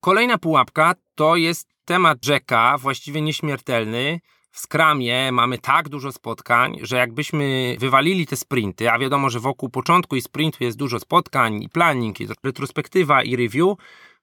Kolejna 0.00 0.38
pułapka 0.38 0.94
to 1.14 1.36
jest 1.36 1.68
temat 1.84 2.26
Jacka, 2.26 2.78
właściwie 2.78 3.20
nieśmiertelny. 3.20 4.20
W 4.50 4.60
Scrumie 4.60 5.32
mamy 5.32 5.58
tak 5.58 5.88
dużo 5.88 6.12
spotkań, 6.12 6.78
że 6.82 6.96
jakbyśmy 6.96 7.76
wywalili 7.78 8.26
te 8.26 8.36
sprinty, 8.36 8.90
a 8.90 8.98
wiadomo, 8.98 9.30
że 9.30 9.40
wokół 9.40 9.68
początku 9.68 10.16
i 10.16 10.22
sprintu 10.22 10.64
jest 10.64 10.76
dużo 10.76 10.98
spotkań, 10.98 11.62
i 11.62 11.68
planning, 11.68 12.20
i 12.20 12.26
retrospektywa, 12.44 13.22
i 13.22 13.36
review, 13.36 13.76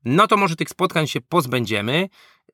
no 0.06 0.28
to 0.28 0.38
może 0.38 0.56
tych 0.56 0.70
spotkań 0.70 1.08
się 1.08 1.22
pozbędziemy. 1.22 2.10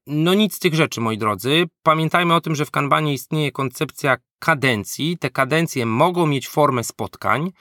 No 0.08 0.34
nic 0.34 0.56
z 0.56 0.60
tych 0.60 0.76
rzeczy, 0.76 1.02
moi 1.02 1.18
drodzy. 1.18 1.66
Pamiętajmy 1.84 2.36
o 2.36 2.42
tym, 2.42 2.56
że 2.56 2.66
w 2.66 2.72
Kanbanie 2.72 3.14
istnieje 3.14 3.52
koncepcja 3.52 4.18
kadencji. 4.40 5.18
Te 5.18 5.30
kadencje 5.30 5.86
mogą 5.86 6.28
mieć 6.28 6.48
formę 6.48 6.84
spotkań 6.84 7.52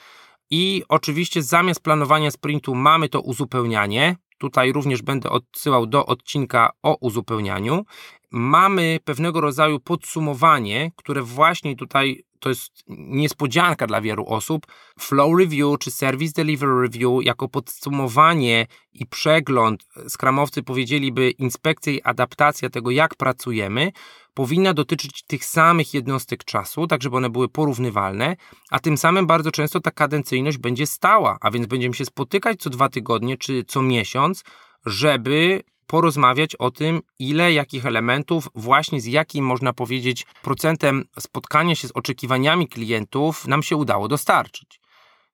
i 0.51 0.83
oczywiście 0.89 1.43
zamiast 1.43 1.83
planowania 1.83 2.31
sprintu 2.31 2.75
mamy 2.75 3.09
to 3.09 3.21
uzupełnianie. 3.21 4.17
Tutaj 4.39 4.73
również 4.73 5.03
będę 5.03 5.31
odsyłał 5.31 5.87
do 5.87 6.07
odcinka 6.07 6.71
o 6.83 6.97
uzupełnianiu. 7.01 7.85
Mamy 8.31 8.99
pewnego 9.05 9.41
rodzaju 9.41 9.81
podsumowanie, 9.81 10.93
które 10.97 11.23
właśnie 11.23 11.77
tutaj 11.77 12.25
to 12.41 12.49
jest 12.49 12.85
niespodzianka 12.89 13.87
dla 13.87 14.01
wielu 14.01 14.27
osób. 14.27 14.67
Flow 14.99 15.39
Review 15.39 15.79
czy 15.79 15.91
Service 15.91 16.33
Delivery 16.37 16.83
Review 16.83 17.23
jako 17.23 17.49
podsumowanie 17.49 18.67
i 18.93 19.07
przegląd, 19.07 19.87
skramowcy 20.09 20.63
powiedzieliby 20.63 21.31
inspekcja 21.31 21.93
i 21.93 22.03
adaptacja 22.03 22.71
tego, 22.71 22.91
jak 22.91 23.15
pracujemy, 23.15 23.93
powinna 24.35 24.75
dotyczyć 24.75 25.23
tych 25.23 25.45
samych 25.45 25.95
jednostek 25.95 26.45
czasu, 26.45 26.87
tak 26.87 27.03
żeby 27.03 27.17
one 27.17 27.31
były 27.31 27.49
porównywalne, 27.49 28.37
a 28.71 28.81
tym 28.81 28.99
samym 28.99 29.27
bardzo 29.27 29.51
często 29.51 29.81
ta 29.81 29.91
kadencyjność 29.91 30.59
będzie 30.59 30.87
stała, 30.87 31.39
a 31.41 31.51
więc 31.51 31.67
będziemy 31.67 31.95
się 31.95 32.05
spotykać 32.05 32.61
co 32.61 32.71
dwa 32.71 32.89
tygodnie 32.89 33.37
czy 33.37 33.65
co 33.65 33.83
miesiąc, 33.83 34.45
żeby 34.87 35.63
porozmawiać 35.89 36.57
o 36.57 36.71
tym, 36.71 37.01
ile 37.19 37.53
jakich 37.53 37.87
elementów, 37.87 38.49
właśnie 38.55 39.01
z 39.01 39.07
jakim 39.07 39.45
można 39.45 39.73
powiedzieć 39.73 40.27
procentem 40.43 41.05
spotkania 41.19 41.75
się 41.75 41.89
z 41.89 41.93
oczekiwaniami 41.93 42.69
klientów 42.69 43.47
nam 43.47 43.63
się 43.63 43.77
udało 43.77 44.09
dostarczyć. 44.09 44.81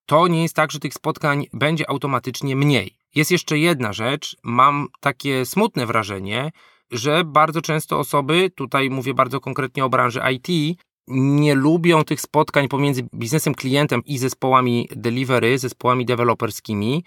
To 0.06 0.28
nie 0.28 0.42
jest 0.42 0.56
tak, 0.56 0.72
że 0.72 0.78
tych 0.78 0.94
spotkań 0.94 1.46
będzie 1.52 1.90
automatycznie 1.90 2.56
mniej. 2.56 2.96
Jest 3.14 3.30
jeszcze 3.30 3.58
jedna 3.58 3.92
rzecz, 3.92 4.36
mam 4.42 4.88
takie 5.00 5.46
smutne 5.46 5.86
wrażenie, 5.86 6.50
że 6.90 7.24
bardzo 7.24 7.62
często 7.62 7.98
osoby, 7.98 8.50
tutaj 8.56 8.90
mówię 8.90 9.14
bardzo 9.14 9.40
konkretnie 9.40 9.84
o 9.84 9.88
branży 9.88 10.20
IT, 10.32 10.78
nie 11.08 11.54
lubią 11.54 12.04
tych 12.04 12.20
spotkań 12.20 12.68
pomiędzy 12.68 13.06
biznesem, 13.14 13.54
klientem 13.54 14.02
i 14.04 14.18
zespołami 14.18 14.88
delivery, 14.96 15.58
zespołami 15.58 16.06
deweloperskimi. 16.06 17.04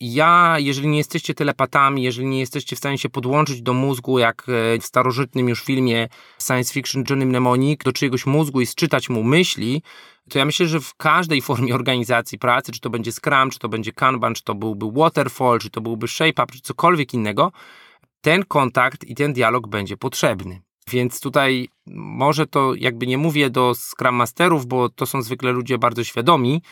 Ja, 0.00 0.56
jeżeli 0.58 0.88
nie 0.88 0.98
jesteście 0.98 1.34
telepatami, 1.34 2.02
jeżeli 2.02 2.26
nie 2.26 2.40
jesteście 2.40 2.76
w 2.76 2.78
stanie 2.78 2.98
się 2.98 3.08
podłączyć 3.08 3.62
do 3.62 3.72
mózgu, 3.72 4.18
jak 4.18 4.46
e, 4.48 4.78
w 4.78 4.84
starożytnym 4.84 5.48
już 5.48 5.62
filmie 5.62 6.08
science 6.46 6.72
fiction 6.72 7.04
Johnny 7.10 7.26
Mnemonic, 7.26 7.80
do 7.84 7.92
czyjegoś 7.92 8.26
mózgu 8.26 8.60
i 8.60 8.66
sczytać 8.66 9.08
mu 9.08 9.22
myśli, 9.22 9.82
to 10.30 10.38
ja 10.38 10.44
myślę, 10.44 10.66
że 10.66 10.80
w 10.80 10.94
każdej 10.94 11.42
formie 11.50 11.74
organizacji 11.74 12.38
pracy, 12.38 12.72
czy 12.72 12.80
to 12.80 12.90
będzie 12.90 13.12
Scrum, 13.12 13.50
czy 13.50 13.58
to 13.58 13.68
będzie 13.68 13.92
Kanban, 13.92 14.34
czy 14.34 14.44
to 14.44 14.54
byłby 14.54 14.86
Waterfall, 14.92 15.58
czy 15.58 15.70
to 15.70 15.80
byłby 15.80 16.08
ShapeUp, 16.08 16.52
czy 16.52 16.60
cokolwiek 16.60 17.14
innego, 17.14 17.52
ten 18.20 18.44
kontakt 18.44 19.04
i 19.04 19.14
ten 19.14 19.32
dialog 19.32 19.68
będzie 19.68 19.96
potrzebny. 19.96 20.60
Więc 20.90 21.20
tutaj 21.20 21.68
może 21.94 22.46
to 22.46 22.74
jakby 22.74 23.06
nie 23.06 23.18
mówię 23.18 23.50
do 23.50 23.74
Scrum 23.74 24.14
Masterów, 24.14 24.66
bo 24.66 24.88
to 24.88 25.06
są 25.06 25.22
zwykle 25.22 25.52
ludzie 25.52 25.78
bardzo 25.78 26.04
świadomi 26.04 26.62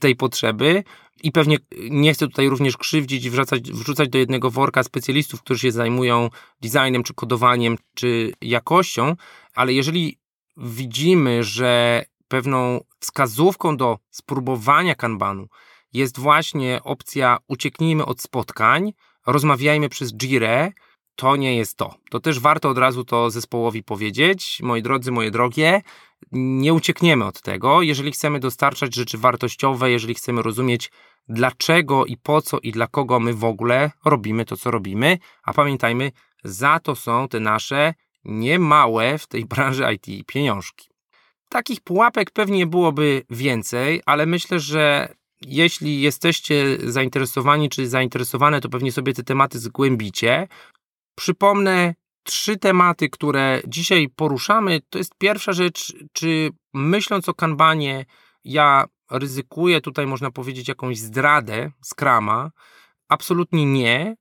tej 0.00 0.16
potrzeby 0.16 0.84
i 1.22 1.32
pewnie 1.32 1.56
nie 1.90 2.14
chcę 2.14 2.28
tutaj 2.28 2.48
również 2.48 2.76
krzywdzić 2.76 3.30
wrzucać, 3.30 3.72
wrzucać 3.72 4.08
do 4.08 4.18
jednego 4.18 4.50
worka 4.50 4.82
specjalistów, 4.82 5.42
którzy 5.42 5.60
się 5.60 5.72
zajmują 5.72 6.30
designem, 6.60 7.02
czy 7.02 7.14
kodowaniem, 7.14 7.78
czy 7.94 8.32
jakością, 8.40 9.16
ale 9.54 9.72
jeżeli 9.72 10.18
widzimy, 10.56 11.44
że 11.44 12.04
pewną 12.28 12.80
wskazówką 13.00 13.76
do 13.76 13.98
spróbowania 14.10 14.94
kanbanu 14.94 15.48
jest 15.92 16.18
właśnie 16.18 16.80
opcja 16.84 17.38
ucieknijmy 17.48 18.04
od 18.04 18.22
spotkań, 18.22 18.92
rozmawiajmy 19.26 19.88
przez 19.88 20.12
Jirę, 20.12 20.72
to 21.18 21.36
nie 21.36 21.56
jest 21.56 21.76
to. 21.76 21.94
To 22.10 22.20
też 22.20 22.40
warto 22.40 22.68
od 22.68 22.78
razu 22.78 23.04
to 23.04 23.30
zespołowi 23.30 23.82
powiedzieć. 23.82 24.58
Moi 24.62 24.82
drodzy, 24.82 25.12
moje 25.12 25.30
drogie, 25.30 25.82
nie 26.32 26.74
uciekniemy 26.74 27.24
od 27.24 27.40
tego. 27.40 27.82
Jeżeli 27.82 28.12
chcemy 28.12 28.40
dostarczać 28.40 28.94
rzeczy 28.94 29.18
wartościowe, 29.18 29.90
jeżeli 29.90 30.14
chcemy 30.14 30.42
rozumieć, 30.42 30.90
dlaczego 31.28 32.06
i 32.06 32.16
po 32.16 32.42
co 32.42 32.58
i 32.58 32.72
dla 32.72 32.86
kogo 32.86 33.20
my 33.20 33.34
w 33.34 33.44
ogóle 33.44 33.90
robimy 34.04 34.44
to, 34.44 34.56
co 34.56 34.70
robimy, 34.70 35.18
a 35.42 35.52
pamiętajmy, 35.52 36.12
za 36.44 36.80
to 36.80 36.96
są 36.96 37.28
te 37.28 37.40
nasze 37.40 37.94
niemałe 38.24 39.18
w 39.18 39.26
tej 39.26 39.44
branży 39.44 39.84
IT 39.94 40.26
pieniążki. 40.26 40.88
Takich 41.48 41.80
pułapek 41.80 42.30
pewnie 42.30 42.66
byłoby 42.66 43.22
więcej, 43.30 44.02
ale 44.06 44.26
myślę, 44.26 44.60
że 44.60 45.14
jeśli 45.46 46.00
jesteście 46.00 46.78
zainteresowani 46.84 47.68
czy 47.68 47.88
zainteresowane, 47.88 48.60
to 48.60 48.68
pewnie 48.68 48.92
sobie 48.92 49.12
te 49.12 49.22
tematy 49.22 49.58
zgłębicie. 49.58 50.48
Przypomnę 51.18 51.94
trzy 52.22 52.56
tematy, 52.56 53.08
które 53.08 53.62
dzisiaj 53.66 54.08
poruszamy. 54.08 54.80
To 54.90 54.98
jest 54.98 55.12
pierwsza 55.18 55.52
rzecz, 55.52 55.92
czy 56.12 56.50
myśląc 56.74 57.28
o 57.28 57.34
kanbanie, 57.34 58.04
ja 58.44 58.84
ryzykuję 59.10 59.80
tutaj, 59.80 60.06
można 60.06 60.30
powiedzieć, 60.30 60.68
jakąś 60.68 60.98
zdradę 60.98 61.70
Scrama? 61.84 62.50
Absolutnie 63.08 63.66
nie, 63.66 64.16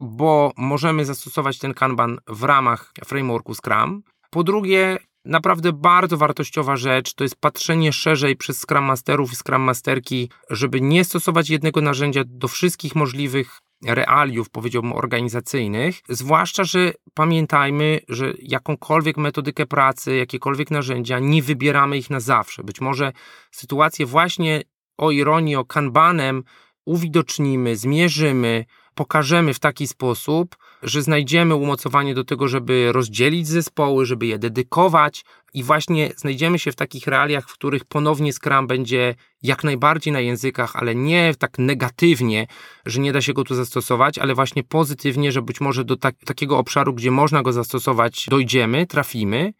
bo 0.00 0.52
możemy 0.56 1.04
zastosować 1.04 1.58
ten 1.58 1.74
kanban 1.74 2.18
w 2.26 2.42
ramach 2.42 2.92
frameworku 3.04 3.54
Scrum. 3.54 4.02
Po 4.30 4.44
drugie, 4.44 4.98
naprawdę 5.24 5.72
bardzo 5.72 6.16
wartościowa 6.16 6.76
rzecz 6.76 7.14
to 7.14 7.24
jest 7.24 7.36
patrzenie 7.40 7.92
szerzej 7.92 8.36
przez 8.36 8.58
Scrum 8.58 8.84
Masterów 8.84 9.32
i 9.32 9.36
Scrum 9.36 9.62
Masterki, 9.62 10.30
żeby 10.50 10.80
nie 10.80 11.04
stosować 11.04 11.50
jednego 11.50 11.80
narzędzia 11.80 12.22
do 12.26 12.48
wszystkich 12.48 12.94
możliwych 12.94 13.58
realiów, 13.86 14.50
powiedziałbym, 14.50 14.92
organizacyjnych, 14.92 16.00
zwłaszcza, 16.08 16.64
że 16.64 16.92
pamiętajmy, 17.14 18.00
że 18.08 18.32
jakąkolwiek 18.38 19.16
metodykę 19.16 19.66
pracy, 19.66 20.16
jakiekolwiek 20.16 20.70
narzędzia, 20.70 21.18
nie 21.18 21.42
wybieramy 21.42 21.98
ich 21.98 22.10
na 22.10 22.20
zawsze. 22.20 22.64
Być 22.64 22.80
może 22.80 23.12
sytuację 23.50 24.06
właśnie 24.06 24.62
o 24.98 25.10
ironii, 25.10 25.56
o 25.56 25.64
kanbanem 25.64 26.42
uwidocznimy, 26.84 27.76
zmierzymy, 27.76 28.64
pokażemy 28.94 29.54
w 29.54 29.58
taki 29.58 29.86
sposób, 29.86 30.56
że 30.82 31.02
znajdziemy 31.02 31.54
umocowanie 31.54 32.14
do 32.14 32.24
tego, 32.24 32.48
żeby 32.48 32.92
rozdzielić 32.92 33.48
zespoły, 33.48 34.06
żeby 34.06 34.26
je 34.26 34.38
dedykować 34.38 35.24
i 35.54 35.62
właśnie 35.62 36.12
znajdziemy 36.16 36.58
się 36.58 36.72
w 36.72 36.76
takich 36.76 37.06
realiach, 37.06 37.48
w 37.48 37.52
których 37.52 37.84
ponownie 37.84 38.32
Scrum 38.32 38.66
będzie 38.66 39.14
jak 39.42 39.64
najbardziej 39.64 40.12
na 40.12 40.20
językach, 40.20 40.76
ale 40.76 40.94
nie 40.94 41.34
tak 41.38 41.58
negatywnie, 41.58 42.46
że 42.86 43.00
nie 43.00 43.12
da 43.12 43.20
się 43.20 43.32
go 43.32 43.44
tu 43.44 43.54
zastosować, 43.54 44.18
ale 44.18 44.34
właśnie 44.34 44.62
pozytywnie, 44.62 45.32
że 45.32 45.42
być 45.42 45.60
może 45.60 45.84
do 45.84 45.96
tak, 45.96 46.14
takiego 46.24 46.58
obszaru, 46.58 46.94
gdzie 46.94 47.10
można 47.10 47.42
go 47.42 47.52
zastosować, 47.52 48.26
dojdziemy, 48.30 48.86
trafimy. 48.86 49.52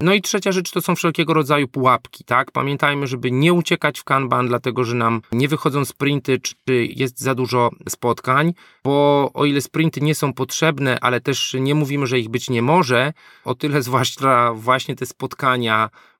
No 0.00 0.14
i 0.14 0.22
trzecia 0.22 0.52
rzecz 0.52 0.70
to 0.70 0.80
są 0.80 0.94
wszelkiego 0.94 1.34
rodzaju 1.34 1.68
pułapki, 1.68 2.24
tak? 2.24 2.50
Pamiętajmy, 2.50 3.06
żeby 3.06 3.30
nie 3.30 3.52
uciekać 3.52 3.98
w 3.98 4.04
Kanban, 4.04 4.48
dlatego 4.48 4.84
że 4.84 4.94
nam 4.94 5.22
nie 5.32 5.48
wychodzą 5.48 5.84
sprinty, 5.84 6.38
czy 6.38 6.54
jest 6.76 7.20
za 7.20 7.34
dużo 7.34 7.70
spotkań, 7.88 8.54
bo 8.84 9.30
o 9.34 9.44
ile 9.44 9.60
sprinty 9.60 10.00
nie 10.00 10.14
są 10.14 10.32
potrzebne, 10.32 10.98
ale 11.00 11.20
też 11.20 11.56
nie 11.60 11.74
mówimy, 11.74 12.06
że 12.06 12.18
ich 12.18 12.28
być 12.28 12.50
nie 12.50 12.62
może, 12.62 13.12
o 13.44 13.54
tyle 13.54 13.82
zwłaszcza 13.90 14.52
właśnie 14.54 14.96
te 14.96 15.06
spotkania, 15.06 15.39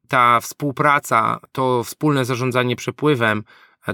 ta 0.09 0.41
współpraca, 0.41 1.41
to 1.53 1.85
wspólne 1.85 2.25
zarządzanie 2.25 2.77
przepływem, 2.77 3.43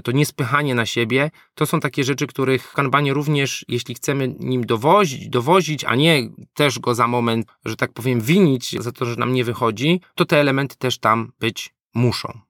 to 0.03 0.11
niespychanie 0.11 0.75
na 0.75 0.85
siebie, 0.85 1.31
to 1.55 1.65
są 1.65 1.79
takie 1.79 2.03
rzeczy, 2.03 2.27
których 2.27 2.63
w 2.69 2.73
kanbanie 2.73 3.13
również, 3.13 3.65
jeśli 3.67 3.95
chcemy 3.95 4.35
nim 4.39 4.65
dowozić, 4.65 5.29
dowozić, 5.29 5.85
a 5.85 5.95
nie 5.95 6.29
też 6.53 6.79
go 6.79 6.95
za 6.95 7.07
moment, 7.07 7.47
że 7.65 7.75
tak 7.75 7.93
powiem, 7.93 8.21
winić 8.21 8.75
za 8.79 8.91
to, 8.91 9.05
że 9.05 9.15
nam 9.15 9.33
nie 9.33 9.43
wychodzi, 9.43 10.01
to 10.15 10.25
te 10.25 10.39
elementy 10.39 10.75
też 10.77 10.99
tam 10.99 11.31
być 11.39 11.73
muszą. 11.93 12.46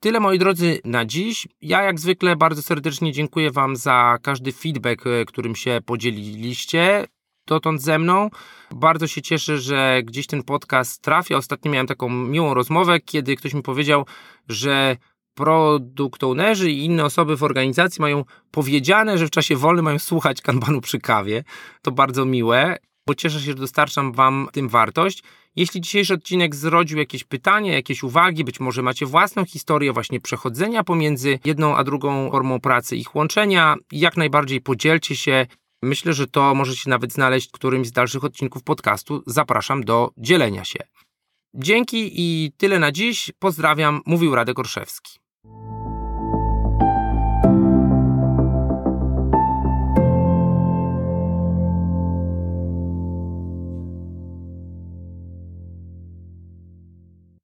Tyle 0.00 0.20
moi 0.20 0.38
drodzy 0.38 0.80
na 0.84 1.04
dziś. 1.04 1.48
Ja 1.60 1.82
jak 1.82 2.00
zwykle 2.00 2.36
bardzo 2.36 2.62
serdecznie 2.62 3.12
dziękuję 3.12 3.50
Wam 3.50 3.76
za 3.76 4.18
każdy 4.22 4.52
feedback, 4.52 5.06
e, 5.06 5.24
którym 5.24 5.56
się 5.56 5.80
podzieliliście 5.86 7.04
dotąd 7.46 7.82
ze 7.82 7.98
mną. 7.98 8.30
Bardzo 8.70 9.06
się 9.06 9.22
cieszę, 9.22 9.58
że 9.58 10.00
gdzieś 10.04 10.26
ten 10.26 10.42
podcast 10.42 11.02
trafia. 11.02 11.36
Ostatnio 11.36 11.70
miałem 11.70 11.86
taką 11.86 12.08
miłą 12.08 12.54
rozmowę, 12.54 13.00
kiedy 13.00 13.36
ktoś 13.36 13.54
mi 13.54 13.62
powiedział, 13.62 14.06
że 14.48 14.96
produkt 15.34 16.24
ownerzy 16.24 16.70
i 16.70 16.84
inne 16.84 17.04
osoby 17.04 17.36
w 17.36 17.42
organizacji 17.42 18.02
mają 18.02 18.24
powiedziane, 18.50 19.18
że 19.18 19.26
w 19.26 19.30
czasie 19.30 19.56
wolnym 19.56 19.84
mają 19.84 19.98
słuchać 19.98 20.42
kanbanu 20.42 20.80
przy 20.80 20.98
kawie. 20.98 21.44
To 21.82 21.92
bardzo 21.92 22.24
miłe, 22.24 22.76
bo 23.08 23.14
cieszę 23.14 23.40
się, 23.40 23.44
że 23.46 23.54
dostarczam 23.54 24.12
Wam 24.12 24.48
tym 24.52 24.68
wartość. 24.68 25.22
Jeśli 25.56 25.80
dzisiejszy 25.80 26.14
odcinek 26.14 26.54
zrodził 26.54 26.98
jakieś 26.98 27.24
pytanie, 27.24 27.72
jakieś 27.72 28.02
uwagi, 28.02 28.44
być 28.44 28.60
może 28.60 28.82
macie 28.82 29.06
własną 29.06 29.44
historię 29.44 29.92
właśnie 29.92 30.20
przechodzenia 30.20 30.84
pomiędzy 30.84 31.38
jedną 31.44 31.76
a 31.76 31.84
drugą 31.84 32.30
formą 32.30 32.60
pracy, 32.60 32.96
ich 32.96 33.14
łączenia, 33.14 33.76
jak 33.92 34.16
najbardziej 34.16 34.60
podzielcie 34.60 35.16
się. 35.16 35.46
Myślę, 35.82 36.12
że 36.12 36.26
to 36.26 36.54
może 36.54 36.76
się 36.76 36.90
nawet 36.90 37.12
znaleźć 37.12 37.48
w 37.48 37.52
którymś 37.52 37.86
z 37.86 37.92
dalszych 37.92 38.24
odcinków 38.24 38.62
podcastu. 38.62 39.22
Zapraszam 39.26 39.84
do 39.84 40.10
dzielenia 40.18 40.64
się. 40.64 40.78
Dzięki 41.54 42.10
i 42.14 42.52
tyle 42.56 42.78
na 42.78 42.92
dziś. 42.92 43.32
Pozdrawiam, 43.38 44.00
mówił 44.06 44.34
Radek 44.34 44.58
Orszewski. 44.58 45.18